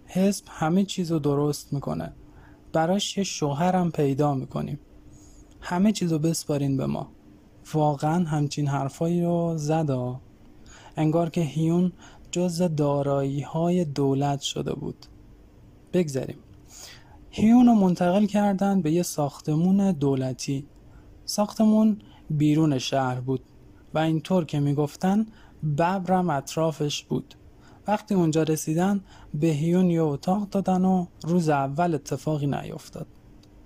[0.06, 2.14] حزب همه چیزو درست می‌کنه.
[2.74, 4.80] براش یه شوهرم پیدا می‌کنیم.
[5.62, 7.12] همه چیزو بسپارین به ما.
[7.74, 10.22] واقعا همچین حرفایی رو زدا
[10.98, 11.92] انگار که هیون
[12.32, 15.06] جز دارایی های دولت شده بود.
[15.94, 16.38] بگذاریم.
[17.30, 20.68] هیون رو منتقل کردن به یه ساختمون دولتی.
[21.26, 21.98] ساختمون
[22.30, 23.42] بیرون شهر بود
[23.94, 25.26] و اینطور که می‌گفتن
[25.78, 27.36] ببرم اطرافش بود.
[27.90, 29.02] وقتی اونجا رسیدن
[29.34, 33.08] به هیون یه اتاق دادن و روز اول اتفاقی نیفتاد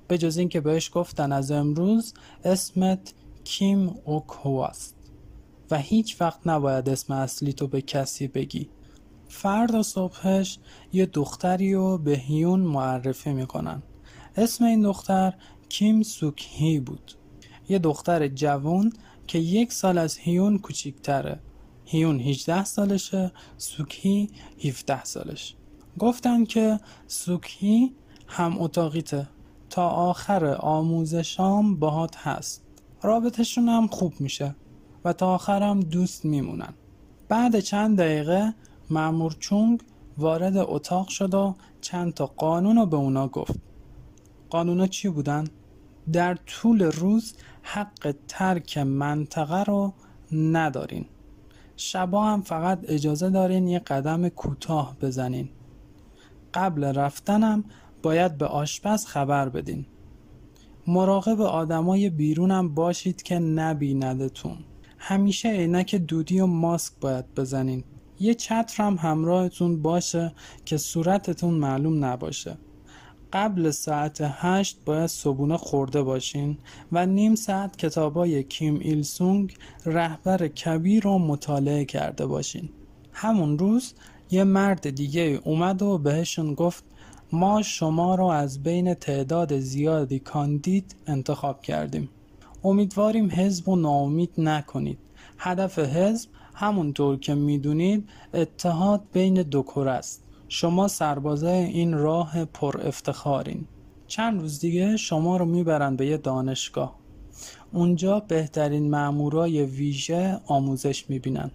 [0.07, 4.95] به جز اینکه بهش گفتن از امروز اسمت کیم اوک است
[5.71, 8.69] و هیچ وقت نباید اسم اصلی تو به کسی بگی.
[9.27, 10.59] فردا صبحش
[10.93, 13.83] یه دختری رو به هیون معرفی می‌کنن.
[14.36, 15.33] اسم این دختر
[15.69, 17.12] کیم سوک هی بود.
[17.69, 18.93] یه دختر جوان
[19.27, 21.39] که یک سال از هیون کوچیکتره.
[21.86, 24.30] هیون 18 سالشه سوکی
[24.65, 25.56] 17 سالش.
[26.00, 27.93] گفتن که سوکی
[28.28, 29.28] هم اتاقیته.
[29.69, 32.63] تا آخر آموزشام باهات هست.
[33.02, 34.56] رابطشون هم خوب میشه
[35.06, 36.74] و تا آخرم دوست میمونن.
[37.30, 38.54] بعد چند دقیقه
[38.89, 39.82] معمور چونگ
[40.17, 43.56] وارد اتاق شد و چند تا قانون رو به اونا گفت.
[44.50, 45.48] قانونا چی بودن؟
[46.13, 49.93] در طول روز حق ترک منطقه رو
[50.32, 51.06] ندارین.
[51.84, 55.50] شبا هم فقط اجازه دارین یه قدم کوتاه بزنین.
[56.54, 57.63] قبل رفتنم
[58.04, 59.86] باید به آشپز خبر بدین.
[60.88, 64.58] مراقب آدمای بیرونم باشید که نبیندتون.
[64.98, 67.84] همیشه عینک دودی و ماسک باید بزنین.
[68.19, 70.34] یه چتر هم همراهتون باشه
[70.65, 72.58] که صورتتون معلوم نباشه.
[73.34, 76.58] قبل ساعت هشت باید صبونه خورده باشین
[76.91, 79.54] و نیم ساعت کتابای کیم ایل سونگ
[79.86, 82.69] رهبر کبیر رو مطالعه کرده باشین.
[83.12, 83.93] همون روز
[84.32, 86.84] یه مرد دیگه اومد و بهشون گفت
[87.32, 92.10] ما شما رو از بین تعداد زیادی کاندید انتخاب کردیم.
[92.63, 94.98] امیدواریم حزب و ناامید نکنید.
[95.38, 100.22] هدف حزب همونطور که می‌دونید اتحاد بین دو کره است.
[100.56, 103.66] شما سربازای این راه پر افتخارین.
[104.08, 106.96] چند روز دیگه شما رو می‌برن به یه دانشگاه.
[107.72, 111.52] اونجا بهترین مامورای ویژه آموزش می‌بینن.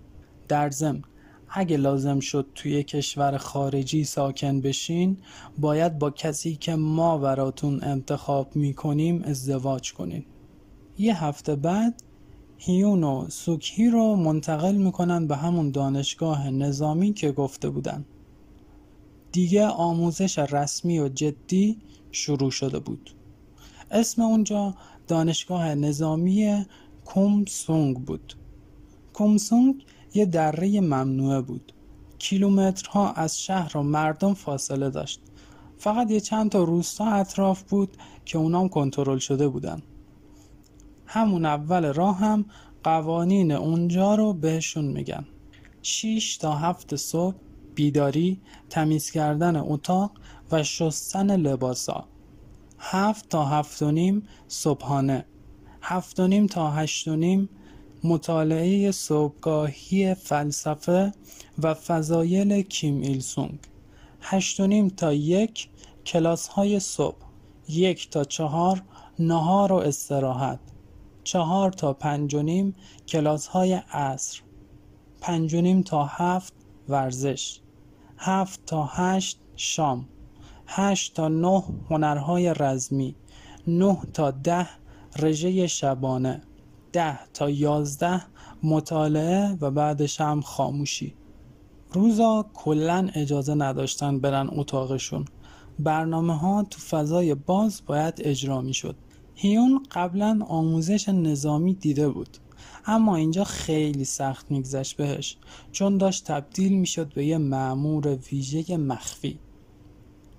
[0.48, 1.02] در ضمن
[1.48, 5.16] اگه لازم شد توی کشور خارجی ساکن بشین
[5.58, 10.24] باید با کسی که ما براتون انتخاب می‌کنیم ازدواج کنین.
[10.98, 12.02] یه هفته بعد
[12.56, 18.04] هیون و سوکی رو منتقل می‌کنن به همون دانشگاه نظامی که گفته بودن.
[19.32, 21.78] دیگه آموزش رسمی و جدی
[22.12, 23.10] شروع شده بود.
[23.90, 24.74] اسم اونجا
[25.06, 26.66] دانشگاه نظامی
[27.04, 28.34] کومسونگ بود.
[29.12, 31.72] کومسونگ یه دره ممنوعه بود.
[32.18, 35.20] کیلومترها از شهر و مردم فاصله داشت.
[35.78, 39.82] فقط یه چند تا روستا اطراف بود که اونام کنترل شده بودن.
[41.06, 42.44] همون اول راه هم
[42.84, 45.26] قوانین اونجا رو بهشون میگن.
[45.82, 47.34] 6 تا هفت صبح
[47.78, 50.10] بیداری، تمیز کردن اتاق
[50.52, 52.04] و شستن لباسا
[52.78, 55.24] هفت تا هفت و نیم صبحانه.
[55.82, 57.48] هفت و نیم تا هشت و نیم
[58.04, 61.12] مطالعه صبحگاهی فلسفه
[61.62, 63.58] و فضایل کیم ایل سونگ.
[64.20, 65.68] هشت و نیم تا یک
[66.06, 67.26] کلاس های صبح.
[67.68, 68.82] یک تا چهار
[69.18, 70.60] نهار و استراحت.
[71.24, 72.74] چهار تا پنج و نیم
[73.08, 74.40] کلاس های عصر.
[75.20, 76.52] پنج و نیم تا هفت
[76.88, 77.60] ورزش.
[78.18, 80.08] هفت تا هشت شام
[80.66, 83.14] 8 تا 9 هنرهای رزمی
[83.66, 84.66] 9 تا 10
[85.18, 86.42] رژه شبانه
[86.92, 88.22] 10 تا 11
[88.62, 91.14] مطالعه و بعدش هم خاموشی.
[91.92, 95.24] روزا کلا اجازه نداشتن برن اتاقشون.
[95.78, 98.96] برنامه ها تو فضای باز باید اجرا می شد
[99.34, 102.38] هیون قبلا آموزش نظامی دیده بود.
[102.86, 105.36] اما اینجا خیلی سخت میگذشت بهش
[105.72, 109.38] چون داشت تبدیل می‌شد به یه معمور ویژه مخفی.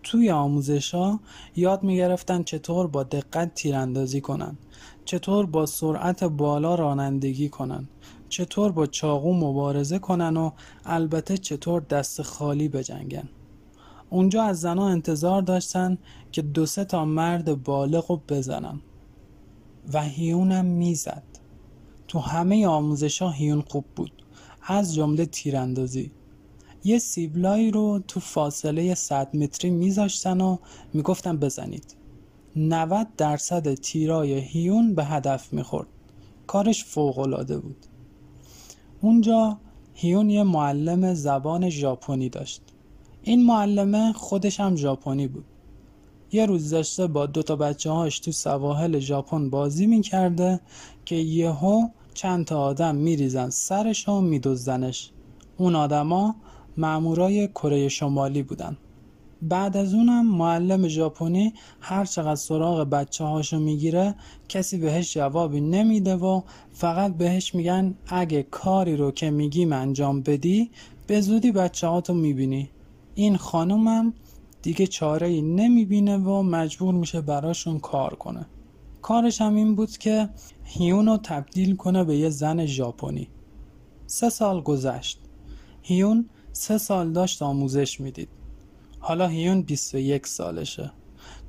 [0.03, 1.19] توی آموزش ها
[1.55, 4.57] یاد می‌گرفتن چطور با دقت تیراندازی کنن
[5.05, 7.87] چطور با سرعت بالا رانندگی کنن
[8.29, 10.51] چطور با چاقو مبارزه کنن و
[10.85, 13.29] البته چطور دست خالی بجنگن.
[14.09, 15.97] اونجا از زنها انتظار داشتن
[16.31, 18.81] که دو سه تا مرد بالغ رو بزنن.
[19.93, 21.23] و هیونم می‌زد.
[22.09, 24.11] تو همه آموزش ها هیون خوب بود.
[24.67, 26.11] از جمله تیراندازی.
[26.83, 30.57] یه سیبلایی رو تو فاصله 100 متری میذاشتن و
[30.93, 31.95] می‌گفتن بزنید.
[32.55, 35.87] 90 درصد تیرای هیون به هدف می‌خورد.
[36.47, 37.85] کارش فوقالعاده بود.
[39.01, 39.57] اونجا
[39.93, 42.61] هیون یه معلم زبان ژاپنی داشت.
[43.23, 45.45] این معلمه خودش هم ژاپنی بود.
[46.31, 50.59] یه روز داشته با دو تا بچه هاش تو سواحل ژاپن بازی می‌کرده
[51.05, 51.87] که یهو
[52.19, 55.11] چند تا آدم میریزن سرش و میدزدنش.
[55.57, 56.35] اون آدما
[56.77, 58.77] مامورای کره شمالی بودن.
[59.41, 64.15] بعد از اونم معلم ژاپنی هر چقدر سراغ بچه هاشو می‌گیره
[64.49, 70.71] کسی بهش جوابی نمیده و فقط بهش میگن اگه کاری رو که میگیم انجام بدی
[71.07, 72.69] به زودی بچه هاتو می‌بینی.
[73.15, 74.13] این خانومم
[74.61, 78.45] دیگه چاره ای نمی‌بینه و مجبور میشه براشون کار کنه.
[79.01, 80.29] کارش هم این بود که
[80.63, 83.29] هیون تبدیل کنه به یه زن ژاپنی.
[84.07, 85.19] سه سال گذشت.
[85.81, 88.29] هیون سه سال داشت آموزش می‌دید.
[88.99, 90.91] حالا هیون 21 سالشه.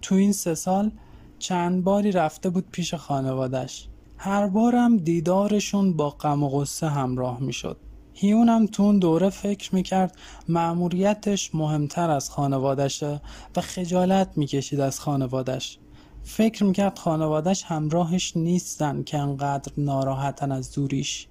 [0.02, 0.90] تو این سه سال
[1.38, 7.76] چند باری رفته بود پیش خانوادش هر بارم دیدارشون با غم و غصه همراه می‌شد.
[8.14, 10.16] هیون هم تو اون دوره فکر می‌کرد
[10.48, 13.20] معموریتش مهمتر از خانوادشه
[13.56, 15.78] و خجالت می‌کشید از خانوادش
[16.22, 21.26] فکر می‌کرد خانوادش همراهش نیستن که انقدر ناراحتن از دوریش.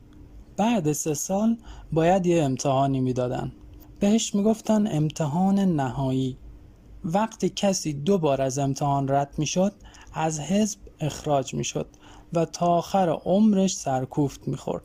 [0.57, 1.57] بعد سه سال
[1.91, 3.51] باید یه امتحانی می‌دادن.
[3.99, 6.37] بهش می‌گفتن امتحان نهایی.
[7.03, 9.73] وقتی کسی دو بار از امتحان رد می‌شد
[10.13, 11.87] از حزب اخراج می‌شد
[12.33, 14.83] و تا آخر عمرش سرکوفت می‌خورد.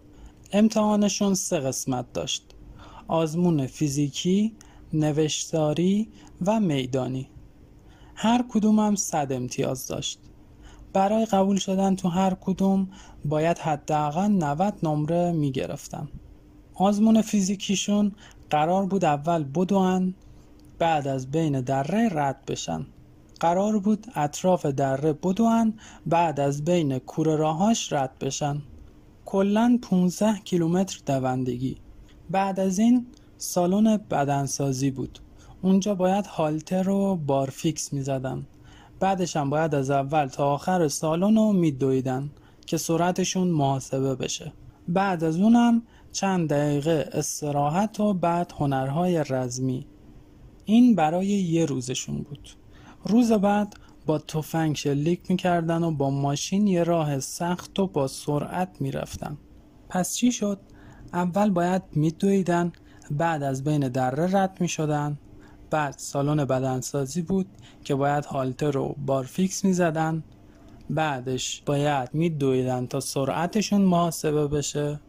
[0.52, 2.42] امتحانشون سه قسمت داشت
[3.08, 4.56] آزمون فیزیکی،
[4.92, 6.08] نوشتاری
[6.46, 7.28] و میدانی.
[8.14, 10.18] هر کدوم هم صد امتیاز داشت.
[10.92, 12.88] برای قبول شدن تو هر کدوم
[13.24, 16.08] باید حداقل 90 نمره می‌گرفتن
[16.74, 18.12] آزمون فیزیکیشون
[18.50, 20.14] قرار بود اول بدوان
[20.78, 22.86] بعد از بین دره رد بشن.
[23.40, 25.74] قرار بود اطراف دره بدوان
[26.06, 28.62] بعد از بین کوره راهاش رد بشن.
[29.24, 31.76] کلا 15 کیلومتر دوندگی.
[32.30, 35.18] بعد از این سالن بدنسازی بود.
[35.64, 38.46] اونجا باید هالتر و بارفیکس می زدن.
[39.00, 42.30] بعدش هم باید از اول تا آخر سالن رو می دویدن
[42.66, 44.52] که سرعتشون محاسبه بشه.
[44.88, 49.86] بعد از اونم چند دقیقه استراحت و بعد هنرهای رزمی.
[50.64, 52.48] این برای یه روزشون بود.
[53.04, 58.68] روز بعد با تفنگ شلیک می‌کردن و با ماشین یه راه سخت و با سرعت
[58.80, 59.38] می‌رفتن.
[59.88, 60.60] پس چی شد؟
[61.12, 62.72] اول باید میدویدن
[63.10, 65.18] بعد از بین دره رد می‌شدن.
[65.70, 67.46] بعد سالن بدنسازی بود
[67.84, 70.24] که باید هالتر رو بارفیکس می‌زدن.
[70.90, 75.00] بعدش باید میدویدن تا سرعتشون محاسبه بشه.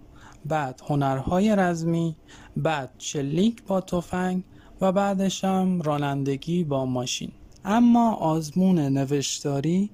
[0.45, 2.15] بعد هنرهای رزمی
[2.57, 4.43] بعد شلیک با تفنگ
[4.81, 7.31] و بعدش هم رانندگی با ماشین.
[7.65, 9.89] اما آزمون نوشتاری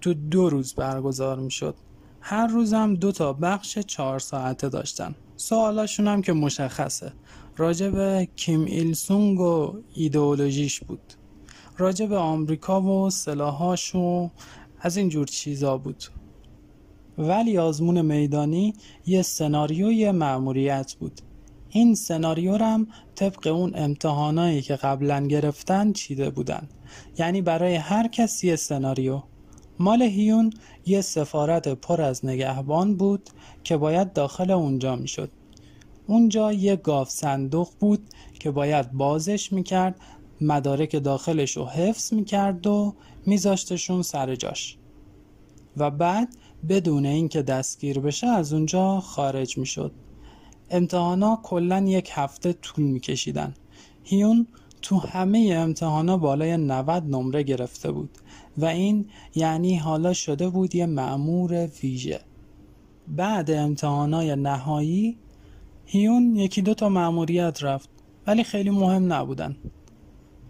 [0.00, 1.74] تو دو روز برگزار می شد
[2.20, 5.14] هر روزم دو تا بخش چهار ساعته داشتن.
[5.36, 7.12] سوالاشون هم که مشخصه.
[7.60, 11.00] راجع به کیم ایل سونگ و ایدئولوژیش بود.
[11.78, 14.30] راجع به آمریکا و سلاحاش و
[14.80, 16.04] از اینجور چیزا بود.
[17.18, 18.74] ولی آزمون میدانی
[19.06, 21.20] یه سناریوی معموریت بود.
[21.70, 26.68] این سناریو هم طبق اون امتحانایی که قبلا گرفتن چیده بودن.
[27.18, 29.22] یعنی برای هر کسی یه سناریو.
[29.78, 30.52] مال هیون
[30.86, 33.30] یه سفارت پر از نگهبان بود
[33.64, 35.30] که باید داخل اونجا می‌شد.
[36.10, 38.08] اونجا یه گاف صندوق بود
[38.38, 40.00] که باید بازش می‌کرد
[40.40, 42.94] مدارک داخلش رو حفظ می‌کرد و
[43.26, 44.76] میذاشتشون سر جاش.
[45.76, 46.36] و بعد
[46.68, 49.92] بدون اینکه دستگیر بشه از اونجا خارج می‌شد.
[50.70, 53.54] امتحانا کلا یک هفته طول میکشیدن.
[54.04, 54.46] هیون
[54.82, 58.10] تو همه امتحانا بالای 90 نمره گرفته بود
[58.58, 62.20] و این یعنی حالا شده بود یه معمور ویژه.
[63.08, 65.18] بعد امتحانای نهایی
[65.92, 67.88] هیون یکی دو تا معموریت رفت
[68.26, 69.56] ولی خیلی مهم نبودن.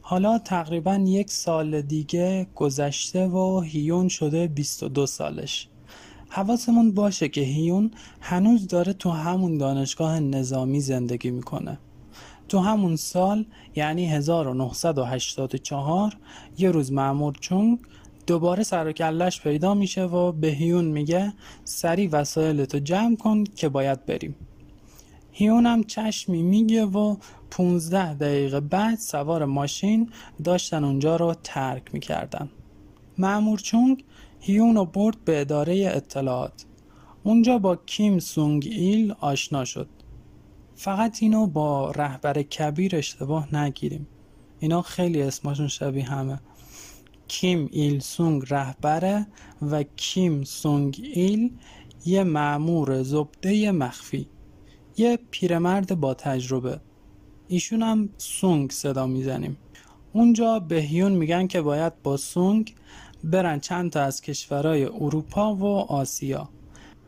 [0.01, 5.69] حالا تقریبا یک سال دیگه گذشته و هیون شده 22 سالش.
[6.29, 11.79] حواسمون باشه که هیون هنوز داره تو همون دانشگاه نظامی زندگی می‌کنه.
[12.49, 13.45] تو همون سال
[13.77, 16.17] یعنی 1984
[16.59, 17.79] یه روز معمور چونگ
[18.27, 18.93] دوباره سر
[19.43, 21.33] پیدا میشه و به هیون میگه
[21.65, 24.37] سری وسایلتو جمع کن که باید بریم.
[25.41, 27.17] هیون هم چشمی میگه و
[27.51, 30.11] 15 دقیقه بعد سوار ماشین
[30.45, 32.51] داشتن اونجا رو ترک می‌کردن.
[33.19, 34.05] معمور چونگ
[34.41, 36.65] هیون رو برد به اداره اطلاعات.
[37.23, 39.89] اونجا با کیم سونگ ایل آشنا شد.
[40.75, 44.07] فقط اینو با رهبر کبیر اشتباه نگیریم.
[44.59, 46.41] اینا خیلی اسمشون شبیه همه.
[47.29, 49.27] کیم ایل سونگ رهبره
[49.71, 51.53] و کیم سونگ ایل
[52.07, 54.29] یه معمور زبده مخفی.
[55.01, 56.81] یه پیرمرد با تجربه.
[57.49, 59.57] ایشون هم سونگ صدا می‌زنیم.
[60.13, 62.75] اونجا به هیون میگن که باید با سونگ
[63.25, 66.49] برن چند تا از کشورهای اروپا و آسیا.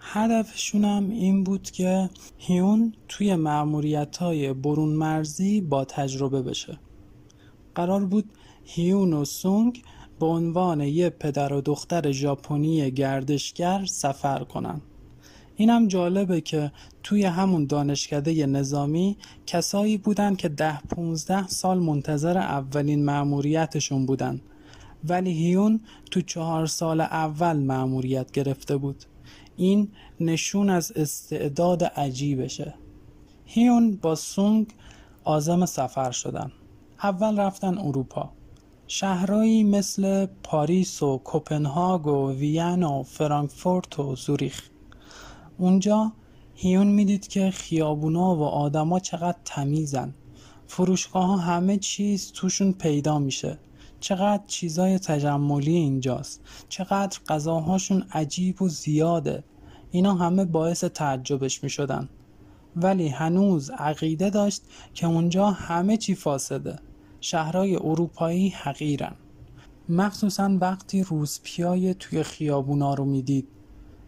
[0.01, 6.79] هدفشون هم این بود که هیون توی معمولیت های برون مرزی با تجربه بشه.
[7.75, 8.31] قرار بود
[8.65, 9.83] هیون و سونگ
[10.21, 14.45] به عنوان یه پدر و دختر ژاپنی گردشگر سفر
[15.59, 16.73] کنن اینم جالبه که
[17.03, 24.41] توی همون دانشکده نظامی کسایی بودن که ده 15 سال منتظر اولین مأموریتشون بودن.
[25.05, 25.81] ولی هیون
[26.11, 29.05] تو چهار سال اول مأموریت گرفته بود.
[29.57, 29.89] این
[30.21, 32.75] نشون از استعداد عجیبشه.
[33.45, 34.67] هیون با سونگ
[35.25, 36.53] آزم سفر شدن.
[37.03, 38.31] اول رفتن اروپا.
[38.87, 44.72] شهرهایی مثل پاریس و کوپنهاگ و وین و فرانکفورت و زوریخ.
[45.63, 46.13] اونجا
[46.55, 50.15] هیون می‌دید که خیابونا و آدما چقدر تمیزن.
[50.67, 53.59] فروشگاه ها همه چیز توشون پیدا میشه.
[54.01, 56.41] چقدر چیزای تجملی اینجاست.
[56.69, 59.45] چقدر غذاهاشون عجیب و زیاده.
[59.91, 62.09] اینا همه باعث تعجبش می‌شدن.
[62.77, 64.63] ولی هنوز عقیده داشت
[64.95, 66.79] که اونجا همه چی فاسده.
[67.21, 69.15] شهرهای اروپایی حقیرن.
[69.89, 73.49] مخصوصا وقتی روزپیای توی خیابونا رو می‌دید.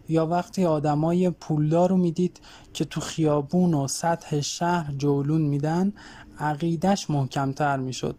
[0.09, 2.39] یا وقتی آدمای پولدار رو می‌دید
[2.73, 5.93] که تو خیابون و سطح شهر جولون میدن
[6.39, 8.15] عقیدش محکمتر می‌شد.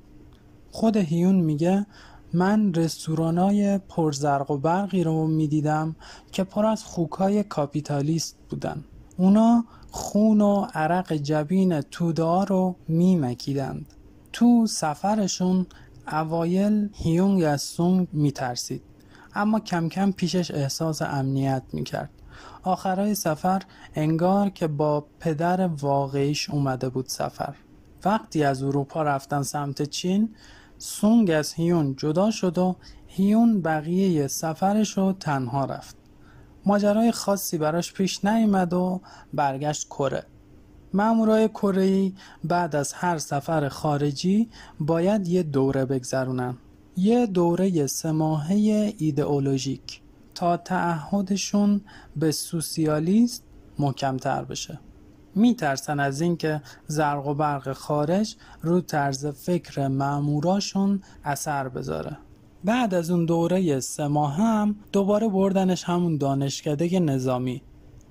[0.70, 1.86] خود هیون میگه
[2.32, 5.96] من رستورانای پرزرق و برقی رو می‌دیدم
[6.32, 8.84] که پر از خوکای کاپیتالیست بودن.
[9.16, 13.86] اونا خون و عرق جبین تودا رو میمکیدند.
[14.32, 15.66] تو سفرشون
[16.12, 18.82] اوایل هیونگ از سونگ میترسید.
[19.36, 22.10] اما کم کم پیشش احساس امنیت می‌کرد.
[22.62, 23.62] آخرای سفر
[23.94, 27.54] انگار که با پدر واقعیش اومده بود سفر.
[28.04, 30.34] وقتی از اروپا رفتن سمت چین
[30.78, 32.76] سونگ از هیون جدا شد و
[33.06, 35.96] هیون بقیه سفرش رو تنها رفت.
[36.66, 39.00] ماجرای خاصی براش پیش نیامد و
[39.34, 40.26] برگشت کره.
[40.92, 42.12] مامورای کره
[42.44, 44.48] بعد از هر سفر خارجی
[44.80, 46.56] باید یه دوره بگذرونن.
[46.96, 50.00] یه دوره سه ماهه ایدئولوژیک
[50.34, 51.80] تا تعهدشون
[52.16, 53.44] به سوسیالیست
[53.78, 54.80] محکمتر بشه.
[55.34, 62.18] میترسن از اینکه زرق و برق خارج رو طرز فکر ماموراشون اثر بذاره.
[62.64, 67.62] بعد از اون دوره سه ماه هم دوباره بردنش همون دانشکده نظامی.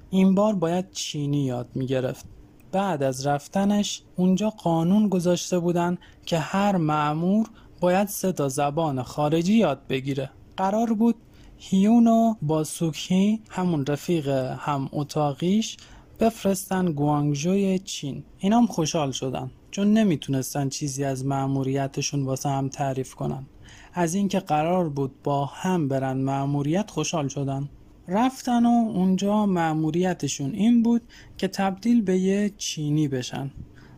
[0.10, 2.26] این بار باید چینی یاد می‌گرفت.
[2.72, 7.50] بعد از رفتنش اونجا قانون گذاشته بودن که هر معمور
[7.86, 10.30] باید سه تا زبان خارجی یاد بگیره.
[10.58, 11.16] قرار بود
[11.58, 14.28] هیونو با سوکی همون رفیق
[14.60, 15.78] هم اتاقیش
[16.20, 18.24] بفرستن گوانگژوی چین.
[18.38, 23.46] اینا هم خوشحال شدن چون نمی‌تونستن چیزی از مأموریتشون واسه هم تعریف کنن.
[23.94, 27.70] از اینکه قرار بود با هم برن مأموریت خوشحال شدن.
[28.08, 31.02] رفتن و اونجا مأموریتشون این بود
[31.38, 33.52] که تبدیل به یه چینی بشن.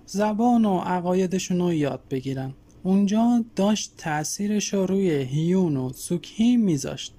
[0.05, 2.53] زبان و عقایدشون رو یاد بگیرن.
[2.87, 7.13] اونجا داشت تأثیرش رو روی هیون و سوکی میذاشت.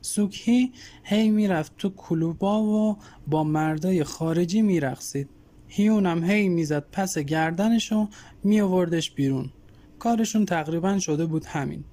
[0.00, 2.96] سوکی هی می‌رفت تو کلوبا و
[3.26, 5.28] با مردای خارجی میرقصید.
[5.68, 8.08] هیونم هی می‌زد پس گردنش و
[8.44, 9.50] میآوردش بیرون.
[9.98, 11.84] کارشون تقریبا شده بود همین.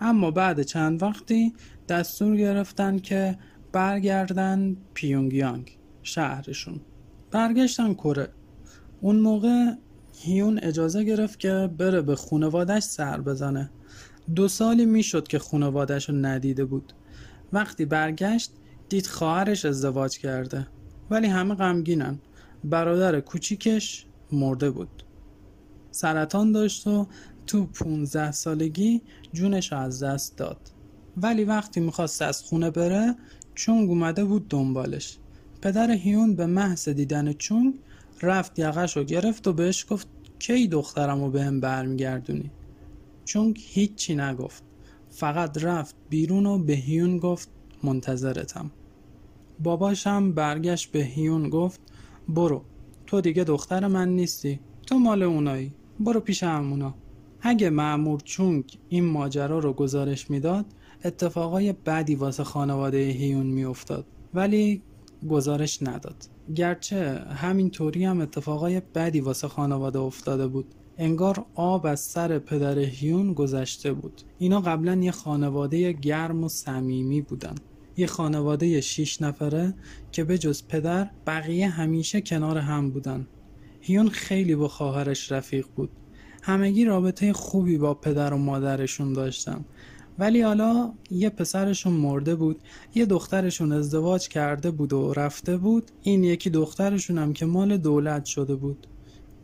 [0.00, 1.52] اما بعد چند وقتی
[1.88, 3.38] دستور گرفتن که
[3.72, 6.80] برگردن پیونگیانگ شهرشون.
[7.30, 8.28] برگشتن کره.
[9.00, 9.72] اون موقع
[10.18, 13.70] هیون اجازه گرفت که بره به خونوادش سر بزنه.
[14.34, 16.92] دو سالی می‌شد که خونوادش رو ندیده بود.
[17.52, 18.50] وقتی برگشت
[18.88, 20.66] دید خواهرش ازدواج کرده.
[21.10, 22.18] ولی همه غمگینن.
[22.64, 25.02] برادر کوچیکش مرده بود.
[25.90, 27.06] سرطان داشت و
[27.46, 29.02] تو 15 سالگی
[29.32, 30.60] جونش از دست داد.
[31.16, 33.16] ولی وقتی می‌خواست از خونه بره
[33.54, 35.18] چونگ اومده بود دنبالش.
[35.62, 37.74] پدر هیون به محض دیدن چونگ
[38.22, 40.08] رفت یقش رو گرفت و بهش گفت
[40.38, 42.50] کی دخترم رو به هم برمیگردونی؟
[43.24, 44.64] چونگ هیچی نگفت.
[45.08, 47.48] فقط رفت بیرون و به هیون گفت
[47.82, 48.70] منتظرتم.
[49.62, 51.80] باباشم برگشت به هیون گفت
[52.28, 52.62] برو
[53.06, 56.94] تو دیگه دختر من نیستی تو مال اونایی برو پیش همونا.
[57.40, 60.66] اگه معمور چونگ این ماجرا رو گزارش می‌داد
[61.04, 64.06] اتفاقای بدی واسه خانواده هیون میافتاد.
[64.34, 64.82] ولی
[65.28, 66.16] گزارش نداد.
[66.54, 70.74] گرچه همین طوری هم اتفاقای بدی واسه خانواده افتاده بود.
[70.98, 74.22] انگار آب از سر پدر هیون گذشته بود.
[74.38, 77.54] اینا قبلا یه خانواده گرم و صمیمی بودن.
[77.96, 79.74] یه خانواده شیش نفره
[80.12, 83.26] که به جز پدر بقیه همیشه کنار هم بودن.
[83.80, 85.90] هیون خیلی با خواهرش رفیق بود.
[86.42, 89.64] همگی رابطه خوبی با پدر و مادرشون داشتن.
[90.18, 92.60] ولی حالا یه پسرشون مرده بود
[92.94, 98.24] یه دخترشون ازدواج کرده بود و رفته بود این یکی دخترشون هم که مال دولت
[98.24, 98.86] شده بود.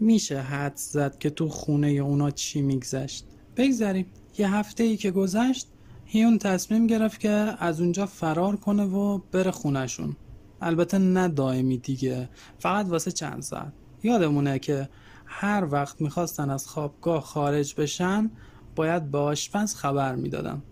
[0.01, 3.25] میشه حد زد که تو خونه اونا چی میگذشت؟
[3.57, 4.07] بگذریم.
[4.39, 5.68] یه هفته ای که گذشت
[6.05, 10.16] هیون تصمیم گرفت که از اونجا فرار کنه و بره خونشون
[10.61, 13.73] البته نه دائمی دیگه فقط واسه چند ساعت.
[14.03, 14.89] یادمونه که
[15.27, 18.31] هر وقت می‌خواستن از خوابگاه خارج بشن
[18.77, 20.62] باید به آشپز خبر می‌دادن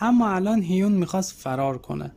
[0.00, 2.12] اما الان هیون می‌خواست فرار کنه.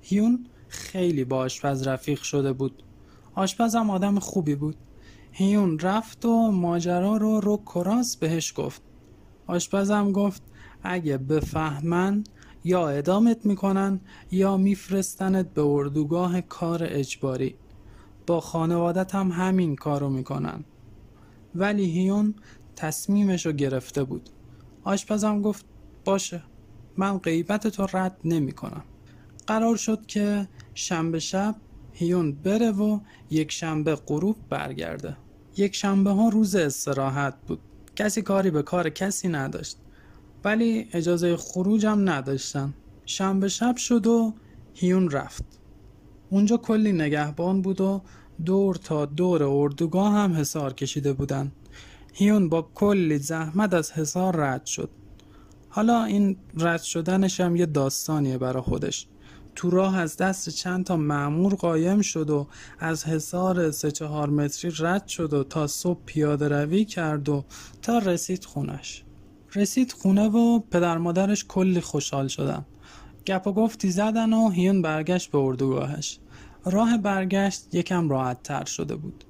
[0.00, 2.82] هیون خیلی با آشپز رفیق شده بود.
[3.34, 4.76] آشپز هم آدم خوبی بود.
[5.32, 8.82] هیون رفت و ماجرا رو رو کراس بهش گفت.
[9.46, 10.42] آشپزم گفت
[10.82, 12.24] اگه بفهمن
[12.64, 14.00] یا ادامت می‌کنن
[14.30, 17.56] یا میفرستنت به اردوگاه کار اجباری.
[18.26, 20.64] با خانوادت هم همین کارو می‌کنن.
[21.54, 22.34] ولی هیون
[22.76, 24.30] تصمیمش رو گرفته بود.
[24.84, 25.64] آشپزم گفت
[26.04, 26.42] باشه
[26.96, 28.84] من غیبت تو رد نمی کنم
[29.46, 31.56] قرار شد که شنبه شب
[31.92, 35.16] هیون بره و یک شنبه غروب برگرده.
[35.56, 37.58] یک شنبه ها روز استراحت بود.
[37.96, 39.76] کسی کاری به کار کسی نداشت.
[40.44, 42.74] ولی اجازه خروجم نداشتن.
[43.06, 44.34] شنبه شب شد و
[44.74, 45.44] هیون رفت.
[46.30, 48.02] اونجا کلی نگهبان بود و
[48.44, 51.52] دور تا دور اردوگاه هم حسار کشیده بودن.
[52.12, 54.90] هیون با کلی زحمت از حسار رد شد.
[55.68, 59.06] حالا این رد شدنش هم یه داستانیه برا خودش.
[59.54, 62.46] تو راه از دست چند تا معمور قایم شد و
[62.78, 67.44] از حصار سه چهار متری رد شد و تا صبح پیاده روی کرد و
[67.82, 69.04] تا رسید خونش.
[69.54, 72.64] رسید خونه و پدر مادرش کلی خوشحال شدن.
[73.26, 76.18] گپ و گفتی زدن و هیون برگشت به اردوگاهش.
[76.64, 79.24] راه برگشت یکم راحت تر شده بود.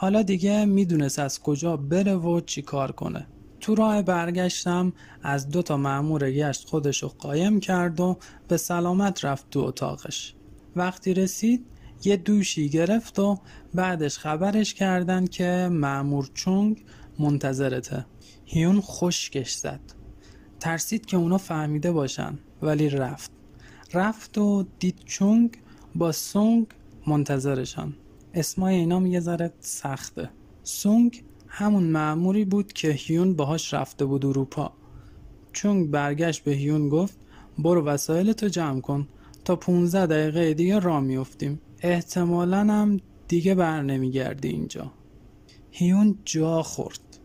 [0.00, 3.26] حالا دیگه می‌دونست از کجا بره و چی کار کنه.
[3.60, 4.92] تو راه برگشتم
[5.22, 8.18] از دو تا مأمور گشت خودشو قایم کرد و
[8.48, 10.34] به سلامت رفت تو اتاقش.
[10.76, 11.66] وقتی رسید
[12.04, 13.38] یه دوشی گرفت و
[13.74, 16.84] بعدش خبرش کردن که مأمور چونگ
[17.18, 18.06] منتظرته.
[18.44, 19.80] هیون خشکش زد.
[20.60, 23.30] ترسید که اونا فهمیده باشن ولی رفت.
[23.94, 25.50] رفت و دید چونگ
[25.94, 26.66] با سونگ
[27.06, 27.94] منتظرشان.
[28.34, 30.30] اسمای اینام یه ذره سخته.
[30.62, 34.72] سونگ همون معموری بود که هیون باهاش رفته بود اروپا.
[35.52, 37.18] چونگ برگشت به هیون گفت
[37.58, 39.08] برو وسایل تو جمع کن.
[39.44, 44.92] تا 15 دقیقه دیگه را میفتیم احتمالا هم دیگه بر نمیگردی اینجا.
[45.70, 47.18] هیون جا خورد.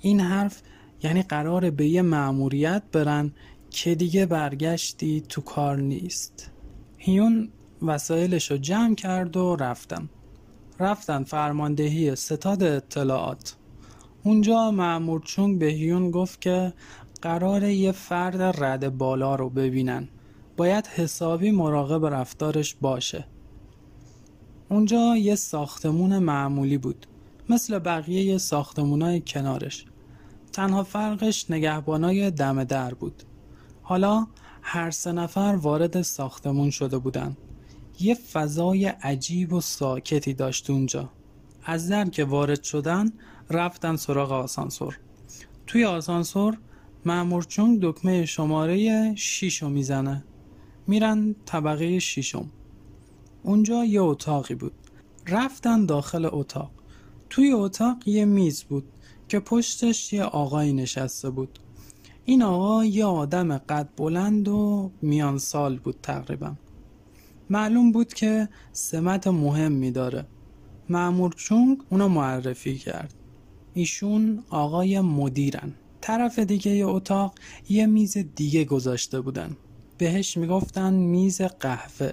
[0.00, 0.62] این حرف
[1.02, 3.32] یعنی قرار به یه معموریت برن
[3.70, 6.50] که دیگه برگشتی تو کار نیست.
[6.96, 7.48] هیون
[7.82, 10.08] وسایلش رو جمع کرد و رفتن.
[10.80, 13.56] رفتن فرماندهی ستاد اطلاعات.
[14.24, 16.72] اونجا معمور چونگ به هیون گفت که
[17.22, 20.08] قرار یه فرد رد بالا رو ببینن.
[20.56, 23.24] باید حسابی مراقب رفتارش باشه.
[24.68, 27.06] اونجا یه ساختمون معمولی بود.
[27.48, 29.84] مثل بقیه ساختمونای کنارش.
[30.52, 33.22] تنها فرقش نگهبانای دم در بود.
[33.82, 34.26] حالا
[34.62, 37.36] هر سه نفر وارد ساختمون شده بودن.
[38.00, 41.10] یه فضای عجیب و ساکتی داشت اونجا.
[41.64, 43.12] از در که وارد شدن
[43.50, 44.98] رفتن سراغ آسانسور.
[45.66, 46.58] توی آسانسور
[47.04, 50.24] معمور چون دکمه شماره 6 رو می‌زنه.
[50.86, 52.50] میرن طبقه شیشم
[53.42, 54.72] اونجا یه اتاقی بود.
[55.28, 56.70] رفتن داخل اتاق.
[57.30, 58.84] توی اتاق یه میز بود
[59.28, 61.58] که پشتش یه آقایی نشسته بود.
[62.24, 66.54] این آقا یه آدم قد بلند و میان سال بود تقریبا.
[67.50, 70.26] معلوم بود که سمت مهمی داره
[70.88, 73.14] معمور چونگ اونو معرفی کرد.
[73.74, 75.74] ایشون آقای مدیرن.
[76.00, 77.34] طرف دیگه ی اتاق
[77.68, 79.56] یه میز دیگه گذاشته بودن.
[79.98, 82.12] بهش می‌گفتن میز قهوه.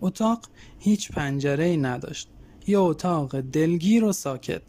[0.00, 0.48] اتاق
[0.78, 2.28] هیچ پنجره ای نداشت.
[2.66, 4.62] یه اتاق دلگیر و ساکت.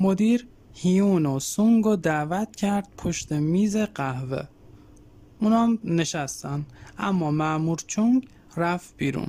[0.00, 4.42] مدیر هیون و سونگ رو دعوت کرد پشت میز قهوه.
[5.40, 6.66] اونام نشستن.
[6.98, 9.26] اما معمور چونگ رفت بیرون.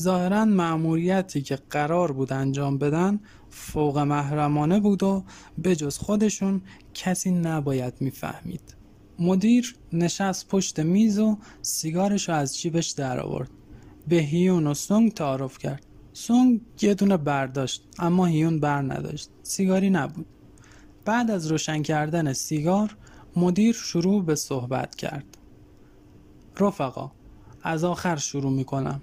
[0.00, 5.24] ظاهرا معموریتی که قرار بود انجام بدن فوق محرمانه بود و
[5.64, 6.62] جز خودشون
[6.94, 8.76] کسی نباید می‌فهمید.
[9.18, 13.50] مدیر نشست پشت میز و سیگارش از جیبش در آورد
[14.08, 15.86] به هیون و سونگ تعارف کرد.
[16.12, 19.30] سونگ یه دونه برداشت اما هیون بر نداشت.
[19.42, 20.26] سیگاری نبود.
[21.04, 22.96] بعد از روشن کردن سیگار
[23.36, 25.38] مدیر شروع به صحبت کرد.
[26.60, 27.12] رفقا
[27.66, 29.02] از آخر شروع می کنم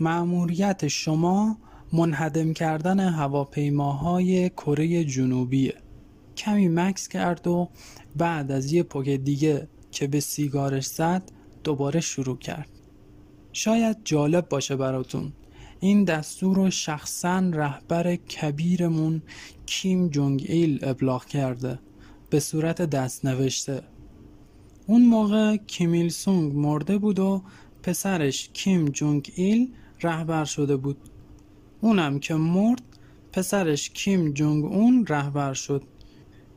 [0.00, 1.58] معموریت شما
[1.92, 5.74] منهدم کردن هواپیماهای کره جنوبیه.
[6.36, 7.68] کمی مکس کرد و
[8.16, 11.22] بعد از یه پک دیگه که به سیگارش زد
[11.64, 12.68] دوباره شروع کرد.
[13.52, 15.32] شاید جالب باشه براتون.
[15.80, 19.22] این دستور رو شخصا رهبر کبیرمون
[19.66, 21.78] کیم جونگ ایل ابلاغ کرده.
[22.30, 23.82] به صورت دست نوشته
[24.86, 27.42] اون موقع کیمیل سونگ مرده بود و
[27.84, 29.72] پسرش کیم جونگ ایل
[30.02, 30.96] رهبر شده بود.
[31.80, 32.82] اونم که مرد
[33.32, 35.82] پسرش کیم جونگ اون رهبر شد.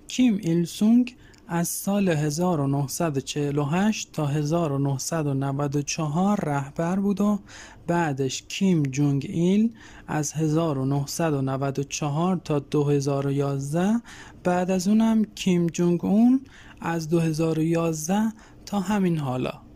[0.08, 1.16] کیم ایل سونگ
[1.48, 7.40] از سال 1948 تا 1994 رهبر بود و
[7.88, 9.74] بعدش کیم جونگ ایل
[10.08, 14.02] از 1994 تا 2011
[14.44, 16.42] بعد از اونم کیم جونگ اون
[16.82, 18.34] از 2011
[18.66, 19.67] تا همین حالا.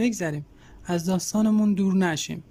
[0.00, 0.46] بگذریم.
[0.84, 2.44] از داستانمون دور نشیم.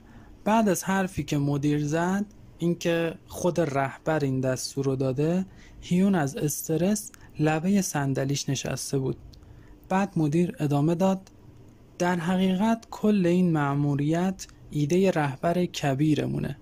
[0.44, 2.26] بعد از حرفی که مدیر زد
[2.58, 5.46] اینکه خود رهبر این دستور رو داده
[5.82, 9.18] هیون از استرس لبه صندلیش نشسته بود.
[9.90, 11.32] بعد مدیر ادامه داد
[11.98, 16.58] در حقیقت کل این مأموریت ایده رهبر کبیرمونه.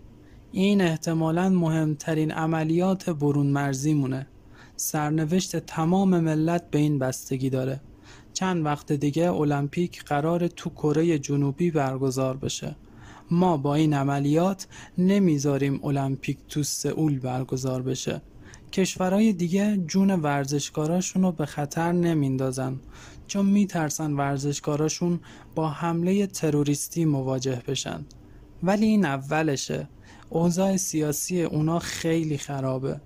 [0.52, 4.28] این احتمالا مهمترین عملیات برون مرزی مونه
[4.76, 7.82] سرنوشت تمام ملت به این بستگی داره.
[8.38, 12.76] چند وقت دیگه المپیک قرار تو کره جنوبی برگزار بشه.
[13.32, 14.68] ما با این عملیات
[14.98, 18.22] نمی‌ذاریم المپیک تو سئول برگزار بشه.
[18.72, 22.80] کشورهای دیگه جون ورزشکاراشون رو به خطر نمیندازن.
[23.28, 25.20] چون میترسن ورزشکاراشون
[25.56, 28.06] با حمله تروریستی مواجه بشن.
[28.64, 29.90] ولی این اولشه.
[30.30, 33.02] اوضاع سیاسی اونا خیلی خرابه.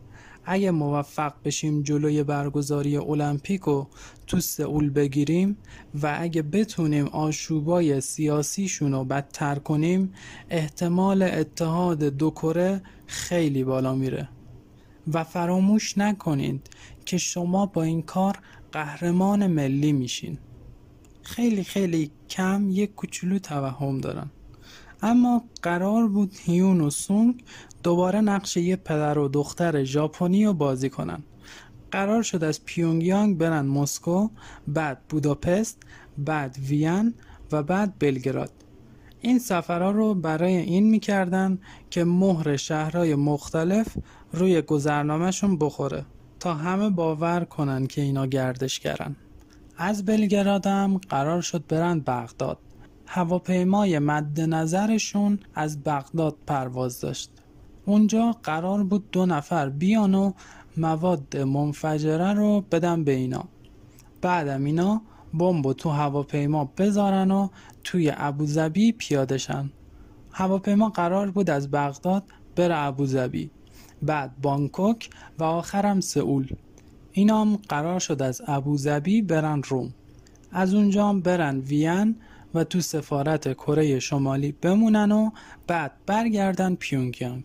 [0.52, 3.88] اگه موفق بشیم جلوی برگزاری المپیک رو
[4.28, 5.58] تو سئول بگیریم
[6.02, 10.14] و اگه بتونیم آشوبای سیاسیشون رو بدتر کنیم
[10.50, 14.30] احتمال اتحاد دو کره خیلی بالا میره.
[15.14, 16.70] و فراموش نکنید
[17.06, 18.40] که شما با این کار
[18.72, 20.38] قهرمان ملی میشین.
[21.22, 24.30] خیلی خیلی کم یک کوچولو توهم دارن.
[25.02, 27.44] اما قرار بود هیون و سونگ
[27.84, 31.24] دوباره نقش یه پدر و دختر ژاپنی رو بازی کنن.
[31.92, 34.30] قرار شد از پیونگیانگ برن مسکو
[34.68, 35.84] بعد بوداپست
[36.18, 37.14] بعد وین
[37.52, 38.52] و بعد بلگراد.
[39.22, 43.88] این سفرها رو برای این می‌کردن که مهر شهرهای مختلف
[44.34, 46.06] روی گذرنامهشون بخوره
[46.40, 49.16] تا همه باور کنن که اینا گردشگرن.
[49.78, 52.58] از بلگرادم قرار شد برن بغداد.
[53.14, 57.32] هواپیمای مد نظرشون از بغداد پرواز داشت.
[57.86, 60.32] اونجا قرار بود دو نفر بیان و
[60.78, 63.44] مواد منفجره رو بدن به اینا.
[64.22, 65.02] بعدم اینا
[65.34, 67.48] بمب تو هواپیما بذارن و
[67.84, 69.70] توی ابوظبی پیاده شن.
[70.32, 72.24] هواپیما قرار بود از بغداد
[72.56, 73.52] بره ابوظبی
[74.02, 75.10] بعد بانکوک
[75.40, 76.48] و آخرم سئول.
[77.12, 79.94] اینا هم قرار شد از ابوظبی برن روم.
[80.52, 82.16] از اونجا برن وین
[82.54, 85.30] و تو سفارت کره شمالی بمونن و
[85.68, 87.44] بعد برگردن پیونگیانگ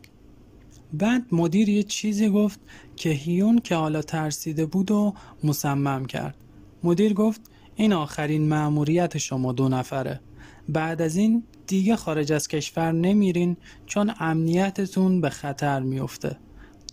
[0.93, 2.61] بعد مدیر یه چیزی گفت
[2.97, 6.35] که هیون که حالا ترسیده بود و مصمم کرد.
[6.83, 7.41] مدیر گفت
[7.77, 10.21] این آخرین مأموریت شما دو نفره.
[10.69, 16.37] بعد از این دیگه خارج از کشور نمیرین چون امنیتتون به خطر میفته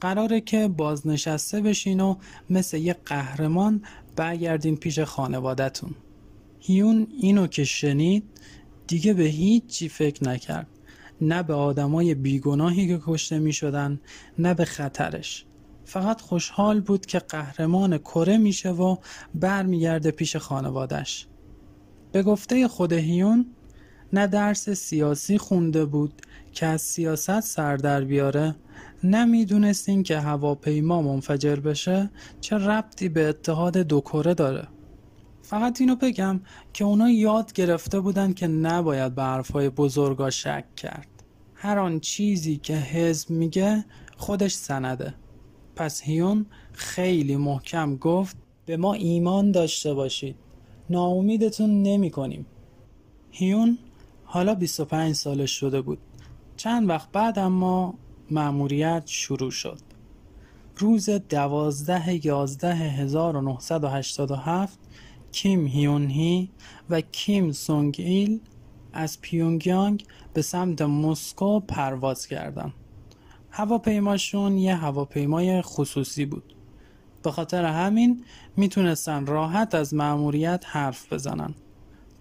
[0.02, 2.16] قراره که بازنشسته بشین و
[2.50, 3.82] مثل یه قهرمان
[4.16, 5.96] برگردین پیش خانوادتون.
[6.66, 8.24] هیون اینو که شنید
[8.88, 10.68] دیگه به هیچ چی فکر نکرد.
[11.22, 14.00] نه به آدمای بیگناهی که کشته می شدن
[14.40, 15.46] نه به خطرش.
[15.86, 18.96] فقط خوشحال بود که قهرمان کره میشه و
[19.36, 21.28] برمیگرده پیش خانوادش
[22.12, 23.46] به گفته خود هیون
[24.14, 26.22] نه درس سیاسی خونده بود
[26.54, 28.56] که از سیاست سر در بیاره
[29.04, 32.10] نمی‌دونستین که هواپیما منفجر بشه
[32.42, 34.68] چه ربطی به اتحاد دو کره داره.
[35.44, 36.42] فقط اینو بگم
[36.74, 41.08] که اونا یاد گرفته بودن که نباید به حرفای بزرگا شک کرد.
[41.56, 43.86] هر آن چیزی که حزب میگه
[44.18, 45.14] خودش سنده.
[45.76, 50.36] پس هیون خیلی محکم گفت به ما ایمان داشته باشید.
[50.90, 52.46] ناامیدتون نمی کنیم.
[53.32, 53.78] هیون
[54.24, 56.00] حالا 25 سالش شده بود.
[56.58, 57.94] چند وقت بعد اما
[58.32, 59.80] مأموریت شروع شد.
[60.78, 64.80] روز دوازده یازده 1987
[65.34, 66.50] کیم هیون هی
[66.90, 68.40] و کیم سونگ ایل
[68.94, 72.74] از پیونگیانگ به سمت مسکو پرواز کردند.
[73.50, 76.56] هواپیماشون یه هواپیمای خصوصی بود.
[77.24, 78.24] به خاطر همین
[78.58, 81.56] می‌تونستن راحت از مأموریت حرف بزنن.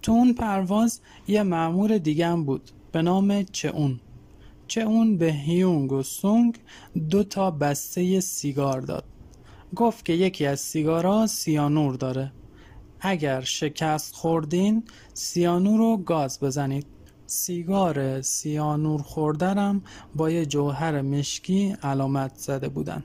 [0.02, 6.02] تو اون پرواز یه مأمور دیگه هم بود به نام چه اون به هیونگ و
[6.02, 6.58] سونگ
[7.10, 9.04] دو تا بسته سیگار داد.
[9.76, 12.32] گفت که یکی از سیگارا سیانور داره.
[13.04, 14.84] اگر شکست خوردین
[15.14, 16.86] سیانور رو گاز بزنید.
[17.26, 19.82] سیگار سیانور خوردرم
[20.16, 23.02] با یه جوهر مشکی علامت زده بودن.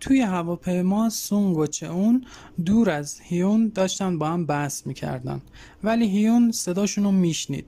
[0.00, 2.24] توی هواپیما سونگ و چون
[2.64, 5.42] دور از هیون داشتن با هم بحث می‌کردن.
[5.84, 7.66] ولی هیون صداشون رو میشنید.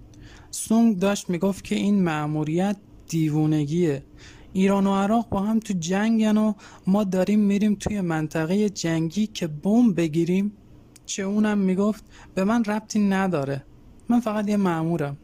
[0.50, 2.76] سونگ داشت می‌گفت که این مأموریت
[3.08, 4.02] دیوونگیه.
[4.52, 6.52] ایران و عراق با هم تو جنگن و
[6.86, 10.52] ما داریم میریم توی منطقه جنگی که بمب بگیریم.
[11.08, 12.04] چه اونم می‌گفت
[12.34, 13.64] به من ربطی نداره.
[14.08, 15.16] من فقط یه مأمورم.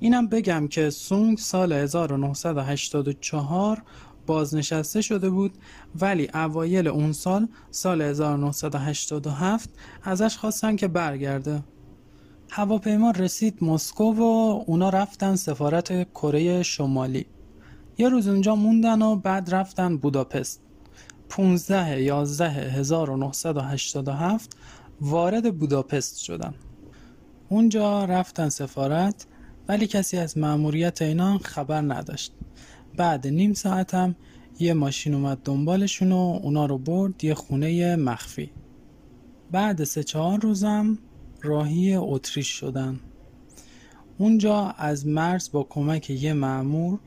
[0.00, 3.82] اینم بگم که سونگ سال 1984
[4.26, 5.52] بازنشسته شده بود
[6.00, 9.70] ولی اوایل اون سال سال 1987
[10.02, 11.62] ازش خواستن که برگرده.
[12.50, 14.22] هواپیما رسید مسکو و
[14.66, 17.26] اونا رفتن سفارت کره شمالی.
[17.98, 20.62] یه روز اونجا موندن و بعد رفتن بوداپست.
[21.28, 24.56] 15 11 1987
[25.00, 26.54] وارد بوداپست شدن
[27.48, 29.26] اونجا رفتن سفارت
[29.68, 32.32] ولی کسی از مأموریت اینا خبر نداشت.
[32.96, 34.16] بعد نیم ساعتم
[34.58, 38.50] یه ماشین اومد دنبالشون و اونا رو برد یه خونه مخفی.
[39.50, 40.98] بعد سه چهار روزم
[41.42, 43.00] راهی اتریش شدن.
[44.18, 46.98] اونجا از مرز با کمک یه معمور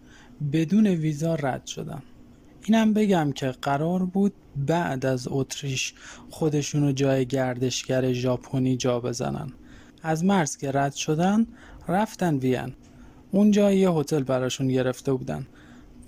[0.54, 2.02] بدون ویزا رد شدن
[2.66, 5.93] اینم بگم که قرار بود بعد از اتریش
[6.30, 9.51] خودشونو جای گردشگر ژاپنی جا بزنن.
[10.04, 11.47] از مرز که رد شدن
[11.88, 12.74] رفتن وین.
[13.32, 15.47] اونجا یه هتل براشون گرفته بودن.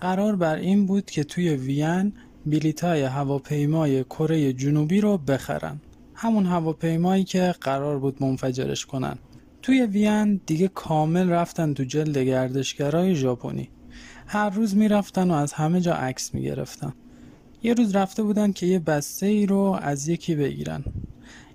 [0.02, 2.14] قرار بر این بود که توی وین
[2.46, 5.82] بلیتای هواپیمای کره جنوبی رو بخرن.
[6.16, 9.18] همون هواپیمایی که قرار بود منفجرش کنن.
[9.62, 13.70] توی وین دیگه کامل رفتن تو جلد گردشگرای ژاپنی.
[14.28, 16.93] هر روز می‌رفتن و از همه جا عکس می‌گرفتن.
[17.66, 20.84] یه روز رفته بودن که یه بسته ای رو از یکی بگیرن.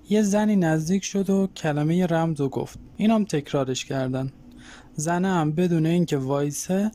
[0.08, 2.78] یه زنی نزدیک شد و کلمه رمز و گفت.
[2.96, 4.32] اینم تکرارش کردن.
[4.94, 6.90] زنه هم بدون اینکه وایسه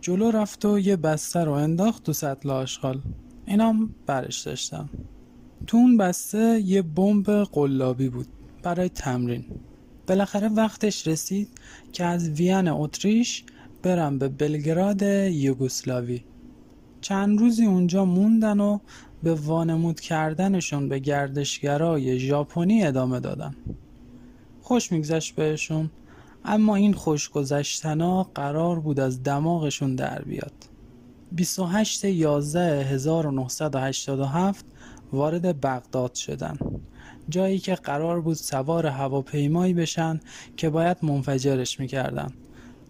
[0.00, 3.00] جلو رفت و یه بسته رو انداخت تو سطل آشغال.
[3.46, 4.90] اینم برش داشتم
[5.66, 8.26] تو اون بسته یه بمب قلابی بود
[8.62, 9.44] برای تمرین.
[10.06, 11.48] بالاخره وقتش رسید
[11.92, 13.44] که از وین اتریش
[13.82, 15.02] برم به بلگراد
[15.32, 16.24] یوگسلاوی.
[17.00, 18.78] چند روزی اونجا موندن و
[19.22, 23.54] به وانمود کردنشون به گردشگرای ژاپنی ادامه دادن.
[24.62, 25.90] خوش میگذشت بهشون
[26.44, 30.52] اما این خوشگذشتنا قرار بود از دماغشون در بیاد.
[31.32, 34.64] 28 11 1987
[35.12, 36.58] وارد بغداد شدن
[37.28, 40.20] جایی که قرار بود سوار هواپیمایی بشن
[40.56, 42.32] که باید منفجرش می‌کردن.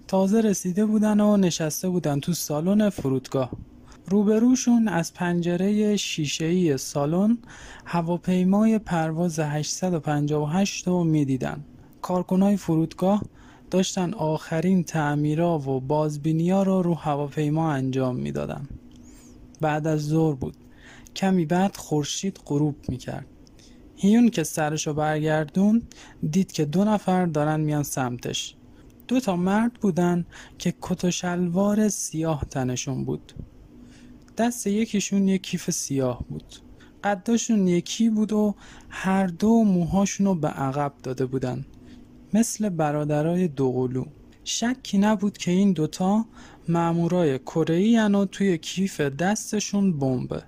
[0.09, 3.51] تازه رسیده بودن و نشسته بودن تو سالن فرودگاه.
[4.11, 7.39] روبروشون از پنجره شیشه‌ای سالن
[7.85, 11.65] هواپیمای پرواز 858 رو می‌دیدن.
[12.03, 13.23] کارکنای فرودگاه
[13.71, 18.69] داشتن آخرین تعمیرا و بازبینیا رو رو هواپیما انجام می‌دادن.
[19.61, 20.57] بعد از ظهر بود.
[21.17, 23.27] کمی بعد خورشید غروب می‌کرد.
[23.97, 25.83] هیون که سرشو برگردون
[26.31, 28.55] دید که دو نفر دارن میان سمتش.
[29.09, 30.27] دو تا مرد بودن
[30.59, 33.33] که کت و شلوار سیاه تنشون بود.
[34.41, 36.55] دست یکیشون یک کیف سیاه بود.
[37.05, 38.55] قداشون یکی بود و
[38.89, 41.67] هر دو موهاشون رو به عقب داده بودن.
[42.35, 44.05] مثل برادرای دوقلو.
[44.45, 46.25] شکی نبود که این دوتا
[46.69, 50.43] مامورای کره و توی کیف دستشون بمبه.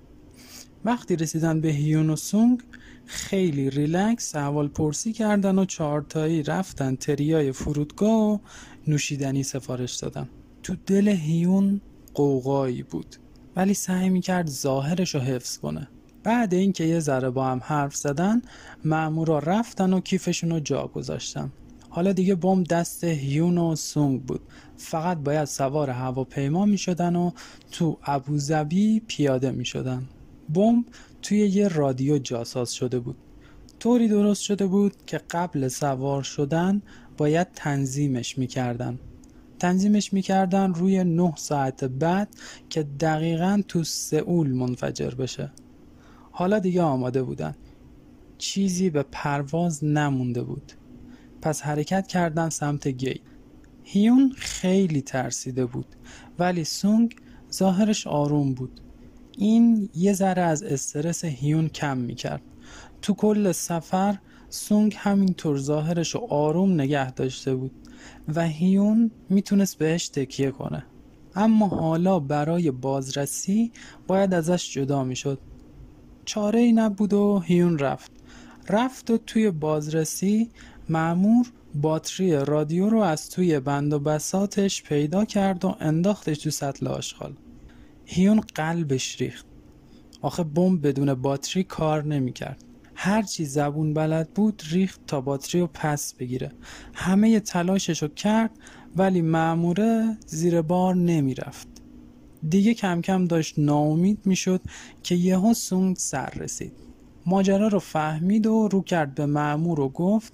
[0.84, 2.61] وقتی رسیدن به هیون و سونگ
[3.07, 8.38] خیلی ریلکس احوال پرسی کردن و چهارتایی رفتن تریای فرودگاه و
[8.86, 10.28] نوشیدنی سفارش دادن.
[10.62, 11.80] تو دل هیون
[12.14, 13.21] قوقایی بود.
[13.57, 15.88] ولی سعی می‌کرد ظاهرش رو حفظ کنه.
[16.24, 18.42] بعد اینکه یه ذره با هم حرف زدن
[18.84, 21.53] مامورا رفتن و کیفشون رو جا گذاشتن.
[21.88, 24.40] حالا دیگه بم دست هیون و سونگ بود.
[24.76, 27.30] فقط باید سوار هواپیما می شدن و
[27.70, 30.09] تو ابوظبی پیاده می شدن
[30.55, 30.84] بمب
[31.22, 33.16] توی یه رادیو جاساز شده بود.
[33.78, 36.82] طوری درست شده بود که قبل سوار شدن
[37.18, 38.98] باید تنظیمش می‌کردن.
[39.62, 42.28] تنظیمش می‌کردن روی نه ساعت بعد
[42.70, 45.52] که دقیقا تو سئول منفجر بشه.
[46.30, 47.54] حالا دیگه آماده بودن.
[48.38, 50.72] چیزی به پرواز نمونده بود.
[51.42, 53.20] پس حرکت کردن سمت گیت.
[53.82, 55.86] هیون خیلی ترسیده بود
[56.38, 57.16] ولی سونگ
[57.52, 58.80] ظاهرش آروم بود.
[59.38, 62.42] این یه ذره از استرس هیون کم می‌کرد.
[63.02, 67.81] تو کل سفر سونگ همینطور ظاهرش رو آروم نگه داشته بود.
[68.34, 70.86] و هیون می‌تونست بهش تکیه کنه.
[71.34, 73.72] اما حالا برای بازرسی
[74.07, 75.38] باید ازش جدا می‌شد.
[76.24, 78.11] چاره ای نبود و هیون رفت.
[78.68, 80.50] رفت و توی بازرسی
[80.88, 86.86] معمور باتری رادیو رو از توی بند و بساتش پیدا کرد و انداختش تو سطل
[86.86, 87.32] آشغال.
[88.05, 89.46] هیون قلبش ریخت.
[90.22, 92.64] آخه بمب بدون باتری کار نمی‌کرد.
[93.05, 96.53] هرچی زبون بلد بود ریخت تا باتری رو پس بگیره.
[96.94, 98.50] همه تلاشش رو کرد
[98.96, 101.68] ولی معموره زیر بار نمی‌رفت.
[102.48, 104.61] دیگه کم کم داشت ناامید می‌شد
[105.03, 106.72] که یهو سونگ سر رسید.
[107.26, 110.32] ماجرا رو فهمید و رو کرد به معمور و گفت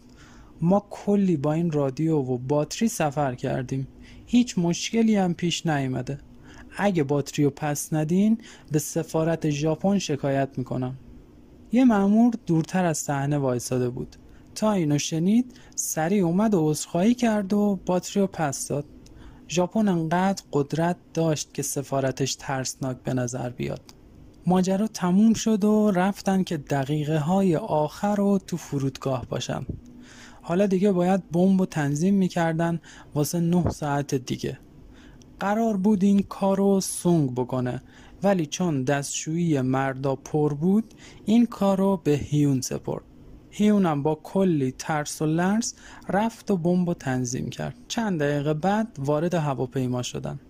[0.61, 3.89] ما کلی با این رادیو و باتری سفر کردیم.
[4.27, 6.19] هیچ مشکلی هم پیش نیامده
[6.77, 8.39] اگه باتری رو پس ندین
[8.73, 10.97] به سفارت ژاپن شکایت می‌کنم.
[11.73, 14.17] یه مأمور دورتر از صحنه وایساده بود.
[14.55, 18.85] تا اینو شنید سریع اومد و عذرخواهی کرد و باتری رو پس داد.
[19.49, 23.81] ژاپن انقدر قدرت داشت که سفارتش ترسناک به نظر بیاد.
[24.47, 29.67] ماجرا تموم شد و رفتن که دقیقه های آخر رو تو فرودگاه باشن
[30.43, 32.81] حالا دیگه باید بمب و تنظیم می‌کردن
[33.15, 34.59] واسه نه ساعت دیگه.
[35.41, 37.83] قرار بود این کارو سونگ بکنه.
[38.23, 40.95] ولی چون دستشویی مردا پر بود
[41.25, 43.05] این کارو به هیون سپرد.
[43.51, 45.75] هیونم با کلی ترس و لرز
[46.09, 47.75] رفت و بمب و تنظیم کرد.
[47.89, 50.41] چند دقیقه بعد وارد هواپیما شدن.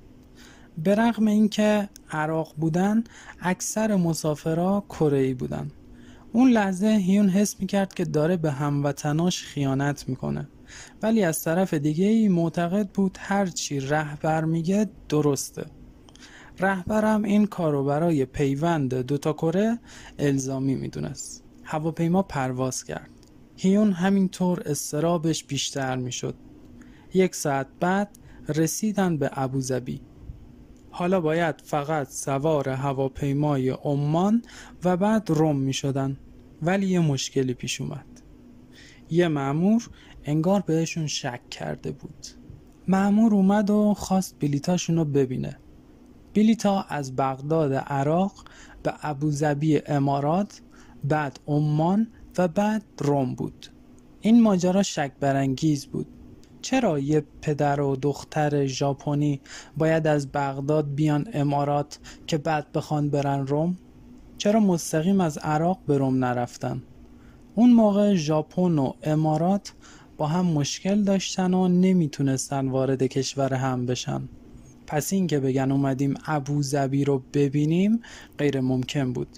[0.79, 3.05] به رغم اینکه عراق بودن
[3.41, 5.71] اکثر مسافرها کره بودن.
[6.33, 10.49] اون لحظه هیون حس می‌کرد که داره به هموطناش خیانت می‌کنه.
[11.03, 15.67] ولی از طرف دیگه ای معتقد بود هرچی رهبر میگه درسته.
[16.61, 19.79] رهبرم این کارو برای پیوند دوتا کره
[20.19, 21.45] الزامی می‌دونست.
[21.65, 23.11] هواپیما پرواز کرد.
[23.57, 26.35] هیون همینطور استرابش بیشتر می‌شد.
[27.15, 30.01] یک ساعت بعد رسیدن به ابوظبی
[30.91, 34.43] حالا باید فقط سوار هواپیمای عمان
[34.85, 36.17] و بعد روم می شدن
[36.63, 38.07] ولی یه مشکلی پیش اومد.
[39.11, 39.89] یه معمور
[40.25, 42.27] انگار بهشون شک کرده بود.
[42.89, 45.57] معمور اومد و خواست بلیتاشون رو ببینه.
[46.39, 48.33] بلیتا از بغداد عراق
[48.83, 50.61] به ابوظبی امارات
[51.05, 52.09] بعد عمان
[52.39, 53.67] و بعد روم بود.
[54.21, 56.07] این ماجرا شک برانگیز بود.
[56.63, 59.41] چرا یه پدر و دختر ژاپنی
[59.77, 63.79] باید از بغداد بیان امارات که بعد بخوان برن روم؟
[64.37, 66.83] چرا مستقیم از عراق به روم نرفتن؟
[67.55, 69.73] اون موقع ژاپن و امارات
[70.17, 74.29] با هم مشکل داشتن و نمی‌تونستن وارد کشور هم بشن.
[74.89, 78.01] پس این که بگن اومدیم ابوظبی رو ببینیم
[78.39, 79.29] غیر ممکن بود.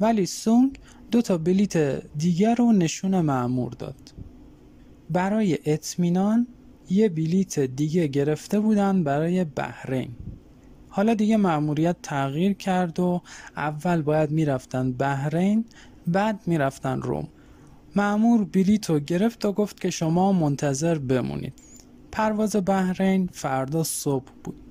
[0.00, 0.78] ولی سونگ
[1.10, 4.14] دو تا بلیت دیگر رو نشون معمور داد.
[5.10, 6.46] برای اطمینان
[6.90, 10.10] یه بلیت دیگه گرفته بودن برای بحرین.
[10.88, 13.22] حالا دیگه مأموریت تغییر کرد و
[13.56, 15.64] اول باید می‌رفتن بحرین
[16.06, 17.28] بعد می‌رفتن روم.
[17.96, 21.52] معمور بلیت رو گرفت و گفت که شما منتظر بمونید.
[22.12, 24.67] پرواز بحرین فردا صبح بود.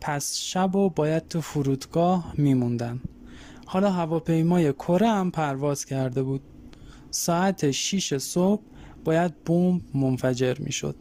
[0.00, 3.00] پس شب و باید تو فرودگاه میموندن
[3.66, 6.40] حالا هواپیمای کره هم پرواز کرده بود.
[7.10, 8.62] ساعت 6 صبح
[9.04, 10.96] باید بمب منفجر می‌شد.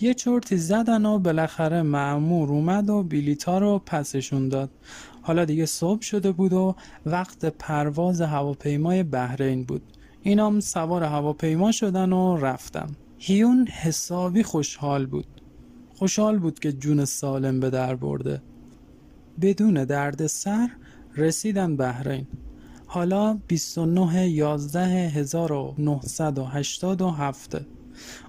[0.00, 4.70] یه چرتی زدن و بالاخره معمور اومد و بیلیتا رو پسشون داد.
[5.22, 6.74] حالا دیگه صبح شده بود و
[7.06, 9.82] وقت پرواز هواپیمای بحرین بود.
[10.22, 15.31] اینام سوار هواپیما شدن و رفتن هیون حسابی خوشحال بود.
[16.02, 18.42] خوشحال بود که جون سالم به در برده.
[19.40, 20.68] بدون درد سر
[21.16, 22.26] رسیدن بحرین.
[22.86, 27.56] حالا 29 11 1987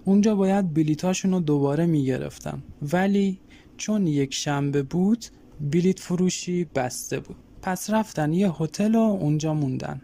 [0.06, 3.40] اونجا باید بلیتاشون رو دوباره می‌گرفتن ولی
[3.78, 5.26] چون یک شنبه بود
[5.62, 7.36] بلیت فروشی بسته بود.
[7.62, 10.02] پس رفتن یه هتل و اونجا موندن.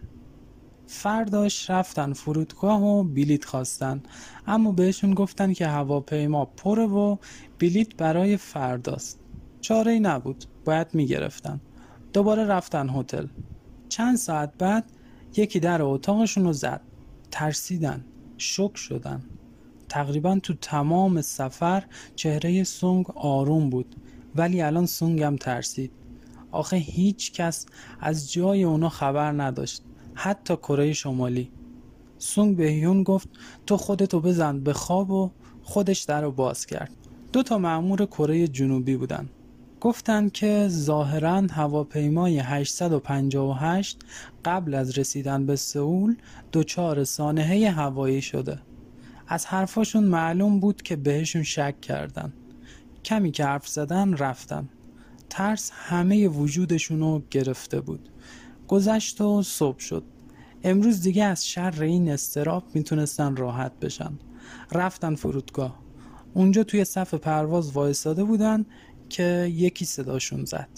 [0.91, 4.03] فرداش رفتن فرودگاه و بلیت خواستن.
[4.47, 7.17] اما بهشون گفتن که هواپیما پره و
[7.59, 9.19] بلیت برای فرداست.
[9.61, 11.61] چاره ای نبود باید می‌گرفتن.
[12.13, 13.27] دوباره رفتن هتل.
[13.89, 14.91] چند ساعت بعد
[15.37, 16.81] یکی در اتاقشون رو زد.
[17.31, 18.05] ترسیدن
[18.37, 19.23] شک شدن.
[19.89, 21.83] تقریبا تو تمام سفر
[22.15, 23.95] چهره سونگ آروم بود
[24.35, 25.91] ولی الان سونگ هم ترسید.
[26.51, 27.65] آخه هیچ کس
[27.99, 29.83] از جای اونا خبر نداشت.
[30.21, 31.51] حتی کره شمالی.
[32.17, 33.29] سونگ به هیون گفت
[33.67, 35.31] تو خودتو بزن به خواب و
[35.63, 36.91] خودش در رو باز کرد.
[37.33, 39.29] دو تا معمور کره جنوبی بودن.
[39.81, 43.99] گفتند که ظاهرا هواپیمای 858
[44.45, 46.15] قبل از رسیدن به سئول
[46.53, 48.59] دچار سانحه هوایی شده.
[49.27, 52.33] از حرفاشون معلوم بود که بهشون شک کردن.
[53.05, 54.69] کمی که حرف زدن رفتن.
[55.29, 58.09] ترس همه وجودشونو گرفته بود.
[58.69, 60.03] گذشت و صبح شد.
[60.63, 64.19] امروز دیگه از شر این استراب می‌تونستن راحت بشن.
[64.71, 65.79] رفتن فرودگاه.
[66.33, 68.65] اونجا توی صف پرواز وایستاده بودن
[69.09, 70.69] که یکی صداشون زد.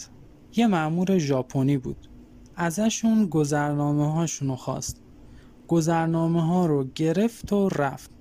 [0.56, 2.08] یه معمور ژاپنی بود.
[2.56, 5.02] ازشون گذرنامه هاشونو خواست.
[5.68, 8.12] گذرنامه ها رو گرفت و رفت.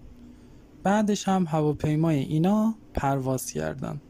[0.82, 4.00] بعدش هم هواپیمای اینا پرواز کردن.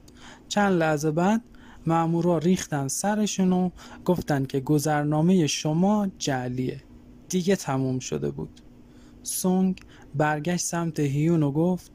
[0.48, 1.42] چند لحظه بعد
[1.90, 3.70] مامورا ریختن سرشون و
[4.04, 6.82] گفتن که گذرنامه شما جعلیه.
[7.28, 8.60] دیگه تموم شده بود.
[9.22, 9.80] سونگ
[10.14, 11.92] برگشت سمت هیون و گفت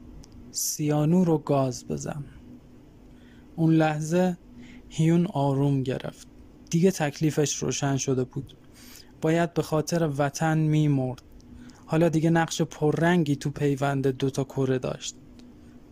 [0.50, 2.24] سیانور رو گاز بزن.
[3.56, 4.38] اون لحظه
[4.88, 6.28] هیون آروم گرفت.
[6.70, 8.56] دیگه تکلیفش روشن شده بود.
[9.20, 11.22] باید به خاطر وطن میمرد.
[11.86, 15.16] حالا دیگه نقش پررنگی تو پیوند دوتا کره داشت.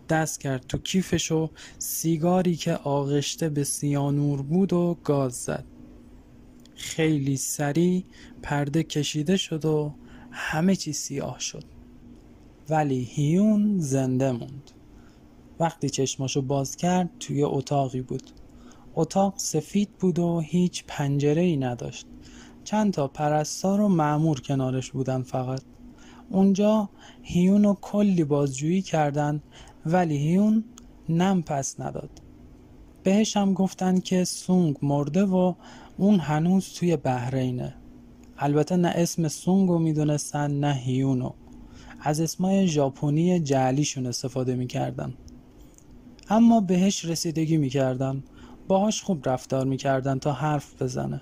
[0.09, 5.65] دست کرد تو کیفش و سیگاری که آغشته به سیانور بود و گاز زد.
[6.75, 8.03] خیلی سریع
[8.43, 9.93] پرده کشیده شد و
[10.31, 11.63] همه چی سیاه شد.
[12.69, 14.71] ولی هیون زنده موند.
[15.59, 18.31] وقتی چشماشو باز کرد توی اتاقی بود.
[18.95, 22.05] اتاق سفید بود و هیچ پنجره ای نداشت.
[22.63, 25.61] چند تا پرستار و معمور کنارش بودن فقط.
[26.29, 26.89] اونجا
[27.21, 29.41] هیون رو کلی بازجویی کردن
[29.85, 30.63] ولی هیون
[31.09, 32.09] نم پس نداد.
[33.03, 35.53] بهش هم گفتن که سونگ مرده و
[35.97, 37.75] اون هنوز توی بحرینه.
[38.37, 41.31] البته نه اسم سونگ رو می‌دونستن نه هیونو
[41.99, 45.13] از اسمای ژاپنی جعلیشون استفاده می‌کردن.
[46.29, 48.23] اما بهش رسیدگی می‌کردن.
[48.67, 51.21] باهاش خوب رفتار می‌کردن تا حرف بزنه.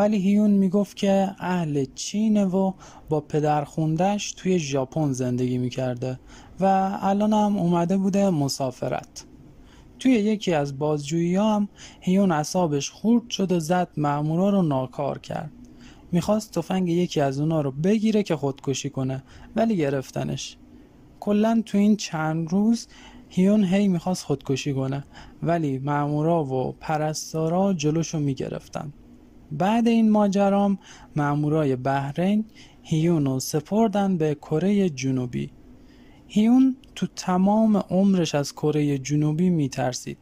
[0.00, 2.72] ولی هیون می‌گفت که اهل چینه و
[3.08, 6.18] با پدر خوندش توی ژاپن زندگی می‌کرده
[6.60, 9.24] و الان هم اومده بوده مسافرت.
[9.98, 11.68] توی یکی از بازجویی هم
[12.00, 15.52] هیون اصابش خورد شد و زد مامورا رو ناکار کرد.
[16.12, 19.22] می‌خواست تفنگ یکی از اونا رو بگیره که خودکشی کنه
[19.56, 20.56] ولی گرفتنش.
[21.20, 22.86] کلا تو این چند روز
[23.28, 25.04] هیون هی می‌خواست خودکشی کنه
[25.42, 28.92] ولی مامورا و پرستارا جلوشو می‌گرفتن.
[29.52, 30.78] بعد این ماجرام
[31.16, 32.44] مامورای بحرین
[32.82, 35.50] هیون رو سپردن به کره جنوبی.
[36.26, 40.18] هیون تو تمام عمرش از کره جنوبی میترسید.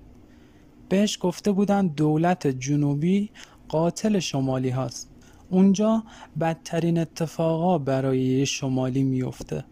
[0.88, 3.30] بهش گفته بودن دولت جنوبی
[3.68, 5.10] قاتل شمالی هاست.
[5.50, 6.02] اونجا
[6.40, 9.64] بدترین اتفاقا برای شمالی میفته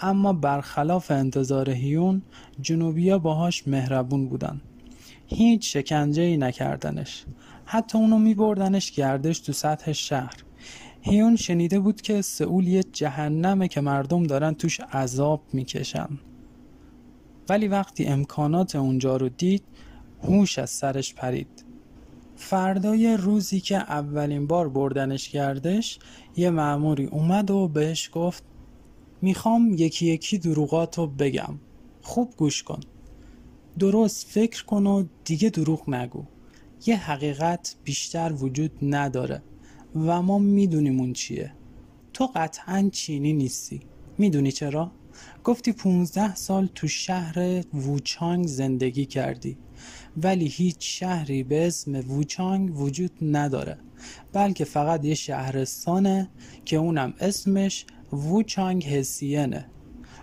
[0.00, 2.22] اما برخلاف انتظار هیون
[2.60, 4.60] جنوبیا باهاش مهربون بودن.
[5.26, 7.24] هیچ شکنجه ای نکردنش.
[7.72, 10.36] حتی اونو میبردنش گردش تو سطح شهر.
[11.00, 16.08] هیون شنیده بود که سئول یه جهنمه که مردم دارن توش عذاب می‌کشن.
[17.48, 19.62] ولی وقتی امکانات اونجا رو دید
[20.22, 21.64] هوش از سرش پرید.
[22.36, 25.98] فردای روزی که اولین بار بردنش گردش
[26.36, 28.44] یه معموری اومد و بهش گفت
[29.22, 31.58] می‌خوام یکی یکی دروغاتو بگم.
[32.02, 32.80] خوب گوش کن.
[33.78, 36.24] درست فکر کن و دیگه دروغ نگو.
[36.86, 39.42] یه حقیقت بیشتر وجود نداره
[39.94, 41.52] و ما می‌دونیم اون چیه.
[42.12, 43.80] تو قطعا چینی نیستی.
[44.18, 44.92] می‌دونی چرا؟
[45.44, 49.58] گفتی 15 سال تو شهر ووچانگ زندگی کردی
[50.16, 53.78] ولی هیچ شهری به اسم ووچانگ وجود نداره
[54.32, 56.30] بلکه فقط یه شهرستانه
[56.64, 59.66] که اونم اسمش ووچانگ هسیینه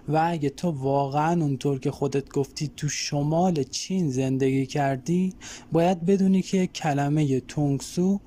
[0.07, 5.33] و اگه تو واقعا اونطور که خودت گفتی تو شمال چین زندگی کردی
[5.71, 8.19] باید بدونی که کلمه تونگسو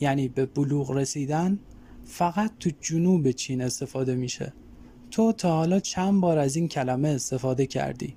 [0.00, 1.58] یعنی به بلوغ رسیدن
[2.04, 4.52] فقط تو جنوب چین استفاده میشه.
[5.10, 8.14] تو تا حالا چند بار از این کلمه استفاده کردی؟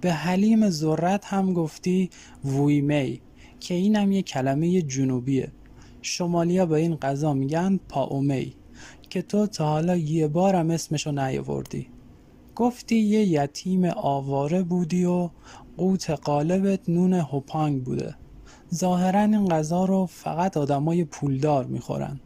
[0.00, 2.10] به حلیم ذرت هم گفتی
[2.44, 3.20] وویمی
[3.60, 5.52] که اینم یه کلمه جنوبیه.
[6.02, 8.54] شمالیا به این غذا میگن پاومی
[9.10, 11.86] که تو تا حالا یه بارم اسمشو نیاوردی.
[12.58, 15.30] گفتی یه یتیم آواره بودی و
[15.76, 18.14] قوت قالبت نون هوپانگ بوده.
[18.74, 22.20] ظاهرا این غذا رو فقط آدمای پولدار می‌خورن.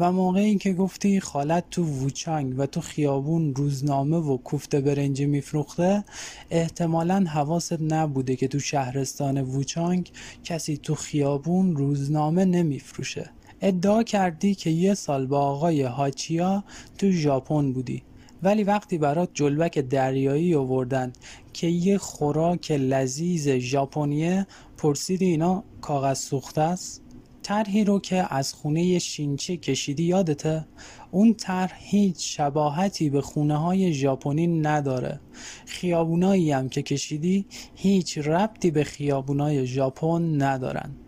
[0.00, 6.04] و موقعی که گفتی خالت تو ووچانگ و تو خیابون روزنامه و کوفته برنجی میفروخته
[6.50, 10.10] احتمالا حواست نبوده که تو شهرستان ووچانگ
[10.44, 13.30] کسی تو خیابون روزنامه نمیفروشه.
[13.60, 16.64] ادعا کردی که یه سال با آقای هاچیا
[16.98, 18.02] تو ژاپن بودی.
[18.44, 21.12] ولی وقتی برات جلوک دریایی آوردن
[21.52, 24.46] که یه خوراک لذیذ ژاپنیه
[24.78, 27.02] پرسیدی اینا کاغذ سوخته است؟
[27.42, 30.66] طرحی رو که از خونه شینچه کشیدی یادته؟
[31.10, 35.20] اون طرح هیچ شباهتی به خونه های ژاپنی نداره.
[35.66, 41.03] خیابونایی هم که کشیدی هیچ ربطی به خیابونای ژاپن ندارن.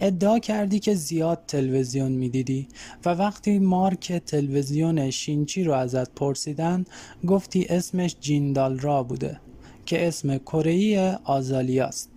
[0.00, 2.68] ادعا کردی که زیاد تلویزیون می‌دیدی
[3.04, 6.84] و وقتی مارک تلویزیون شینچی رو ازت پرسیدن
[7.26, 9.40] گفتی اسمش جیندال را بوده
[9.86, 12.10] که اسم کره آزالیاست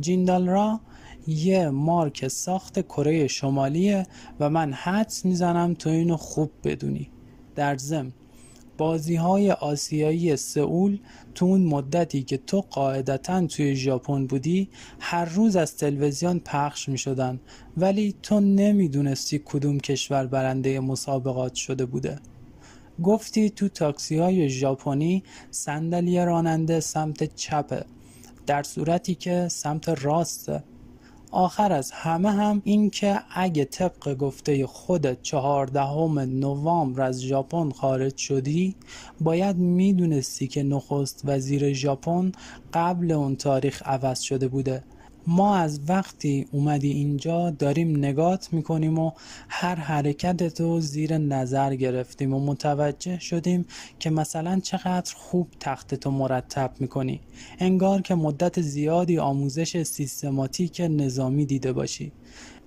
[0.00, 0.80] جیندال را
[1.26, 4.06] یه مارک ساخت کره شمالیه
[4.40, 7.10] و من حدس می‌زنم تو اینو خوب بدونی.
[7.54, 8.12] در ضمن
[8.78, 10.98] بازی های آسیایی سئول
[11.34, 14.68] تو اون مدتی که تو قاعدتا توی ژاپن بودی
[15.00, 17.40] هر روز از تلویزیون پخش می شدن
[17.76, 22.18] ولی تو نمی‌دونستی کدوم کشور برنده مسابقات شده بوده.
[23.02, 27.84] گفتی تو تاکسی های ژاپنی صندلی راننده سمت چپه
[28.46, 30.64] در صورتی که سمت راسته.
[31.32, 38.16] آخر از همه هم این که اگه طبق گفته خودت چهاردهم نوامبر از ژاپن خارج
[38.16, 38.74] شدی
[39.20, 42.32] باید می‌دونستی که نخست وزیر ژاپن
[42.74, 44.84] قبل اون تاریخ عوض شده بوده.
[45.26, 49.12] ما از وقتی اومدی اینجا داریم نگات می‌کنیم و
[49.48, 53.66] هر حرکت تو زیر نظر گرفتیم و متوجه شدیم
[53.98, 57.20] که مثلا چقدر خوب تخت تو مرتب می‌کنی.
[57.58, 62.12] انگار که مدت زیادی آموزش سیستماتیک نظامی دیده باشی.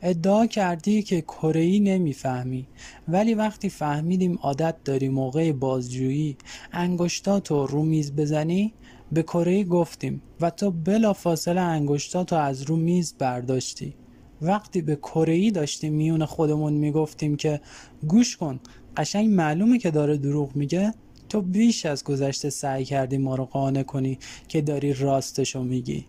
[0.02, 2.68] ادعا کردی که کره نمی‌فهمی.
[3.08, 6.38] ولی وقتی فهمیدیم عادت داری موقع بازجویی
[6.72, 8.74] انگشتاتو رو میز بزنی
[9.12, 13.96] به کره گفتیم و تو بلافاصله انگشتاتو از رو میز برداشتی.
[14.42, 17.62] وقتی به کره داشتیم میون خودمون می‌گفتیم که
[18.08, 18.60] گوش کن
[18.98, 20.94] قشنگ معلومه که داره دروغ میگه.
[21.30, 26.06] تو بیش از گذشته سعی کردی ما رو قانع کنی که داری راستشو میگی.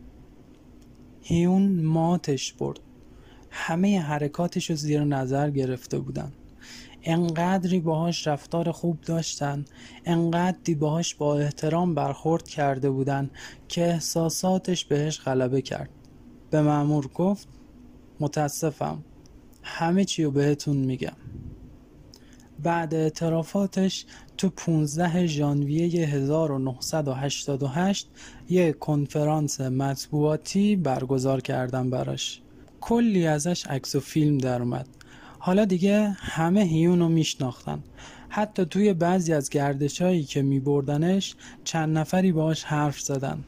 [1.22, 2.80] هیون ماتش برد.
[3.50, 6.32] همه حرکاتش رو زیر نظر گرفته بودن.
[7.06, 9.64] انقدری باهاش رفتار خوب داشتن
[10.04, 13.30] انقدری باهاش با احترام برخورد کرده بودن
[13.68, 15.90] که احساساتش بهش غلبه کرد.
[16.50, 17.48] به معمور گفت
[18.20, 19.04] متاسفم
[19.62, 21.16] همه چی رو بهتون میگم.
[22.62, 28.10] بعد اعترافاتش تو 15 ژانویه 1988
[28.48, 32.42] یه کنفرانس مطبوعاتی برگزار کردن براش.
[32.80, 34.88] کلی ازش عکس و فیلم در اومد
[35.46, 37.82] حالا دیگه همه هیون رو میشناختن.
[38.28, 43.44] حتی توی بعضی از گردش هایی که می بردنش چند نفری باش حرف زدن.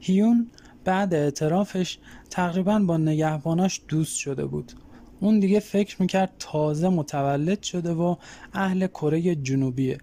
[0.00, 0.50] هیون
[0.84, 1.98] بعد اعترافش
[2.30, 4.72] تقریبا با نگهباناش دوست شده بود.
[5.20, 8.16] اون دیگه فکر می‌کرد تازه متولد شده و
[8.52, 9.98] اهل کره جنوبیه.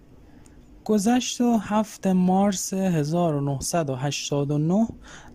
[0.84, 4.88] گذشت و هفت مارس 1989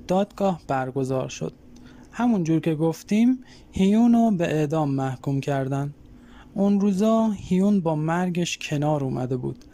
[0.08, 1.54] دادگاه برگزار شد.
[2.18, 3.40] همون جور که گفتیم
[3.72, 5.94] هیون به اعدام محکوم کردن.
[6.54, 9.66] اون روزا هیون با مرگش کنار اومده بود.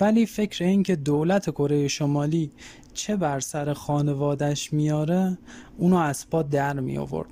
[0.00, 2.50] ولی فکر این که دولت کره شمالی
[2.94, 5.38] چه بر سر خانوادش میاره
[5.78, 7.28] اونو از پا در می آورد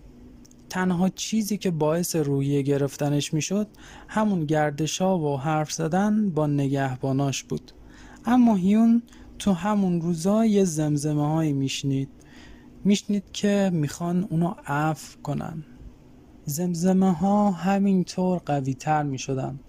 [0.68, 3.66] تنها چیزی که باعث رویه گرفتنش می‌شد
[4.08, 7.72] همون گردشا و حرف زدن با نگهباناش بود.
[8.24, 9.02] اما هیون
[9.38, 12.08] تو همون روزا یه زمزمه هایی میشنید.
[12.84, 15.64] میشنید که می‌خوان اونو عفو کنن.
[16.44, 19.60] زمزمه ها همینطور قوی تر می شدن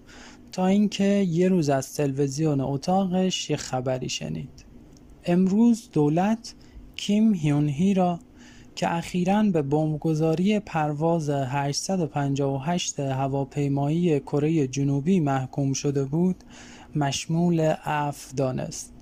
[0.52, 4.64] تا اینکه یه روز از تلویزیون اتاقش یه خبری شنید.
[5.24, 6.54] امروز دولت
[6.96, 8.18] کیم هیون هی را
[8.74, 16.36] که اخیرا به بمبگذاری پرواز 858 هواپیمایی کره جنوبی محکوم شده بود
[16.96, 18.95] مشمول عفو دانست.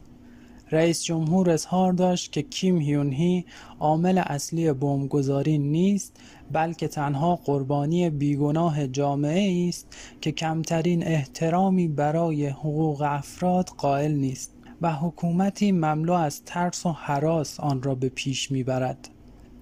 [0.71, 3.45] رئیس جمهور اظهار داشت که کیم هیون هی
[3.81, 6.17] عامل اصلی بمبگذاری نیست
[6.53, 14.93] بلکه تنها قربانی بیگناه جامعه است که کمترین احترامی برای حقوق افراد قائل نیست و
[14.93, 19.09] حکومتی مملو از ترس و حراس آن را به پیش می‌برد.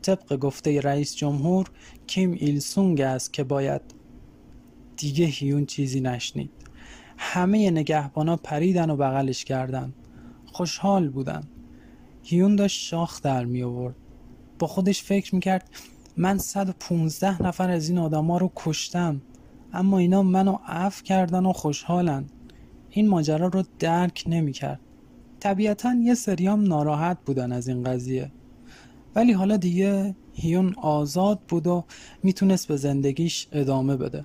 [0.03, 1.70] طبق گفته رئیس جمهور
[2.07, 3.83] کیم ایلسونگ است که باید
[4.97, 6.51] دیگه هیون چیزی نشنید.
[7.19, 9.93] همه نگهبانا پریدن و بغلش کردن.
[10.53, 11.43] خوشحال بودن
[12.23, 13.95] هیون داشت شاخ در می آورد.
[14.59, 15.70] با خودش فکر می‌کرد
[16.16, 19.23] من 115 نفر از این آدما رو کشتم.
[19.73, 22.24] اما اینا منو عفو کردن و خوشحالن.
[22.91, 24.81] این ماجرا رو درک نمی‌کرد
[25.41, 28.33] طبیعتا یه سریام ناراحت بودن از این قضیه.
[29.15, 31.85] ولی حالا دیگه هیون آزاد بود و
[32.23, 34.24] می‌تونست به زندگیش ادامه بده.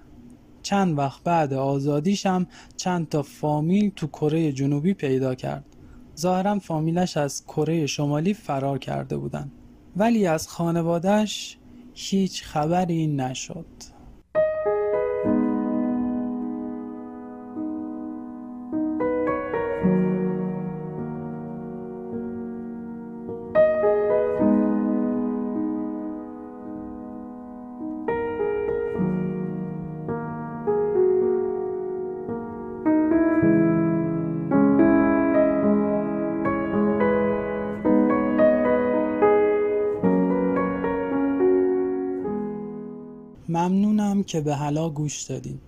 [0.61, 2.47] چند وقت بعد آزادیش هم
[2.77, 5.76] چند تا فامیل تو کره جنوبی پیدا کرد.
[6.19, 9.51] ظاهرا فامیلش از کره شمالی فرار کرده بودن.
[9.95, 11.57] ولی از خانوادهش
[11.93, 13.65] هیچ خبری نشد.
[44.27, 45.59] که به حلا گوش دادین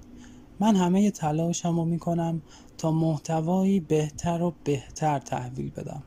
[0.59, 2.41] من همه تلاشم رو می‌کنم
[2.77, 6.03] تا محتوایی بهتر و بهتر تحویل بدم.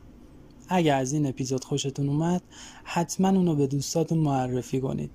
[0.69, 2.43] اگر از این اپیزود خوشتون اومد
[2.85, 5.11] حتما اونو به دوستاتون معرفی کنید.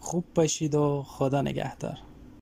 [0.00, 1.98] خوب باشید و خدا نگهدار.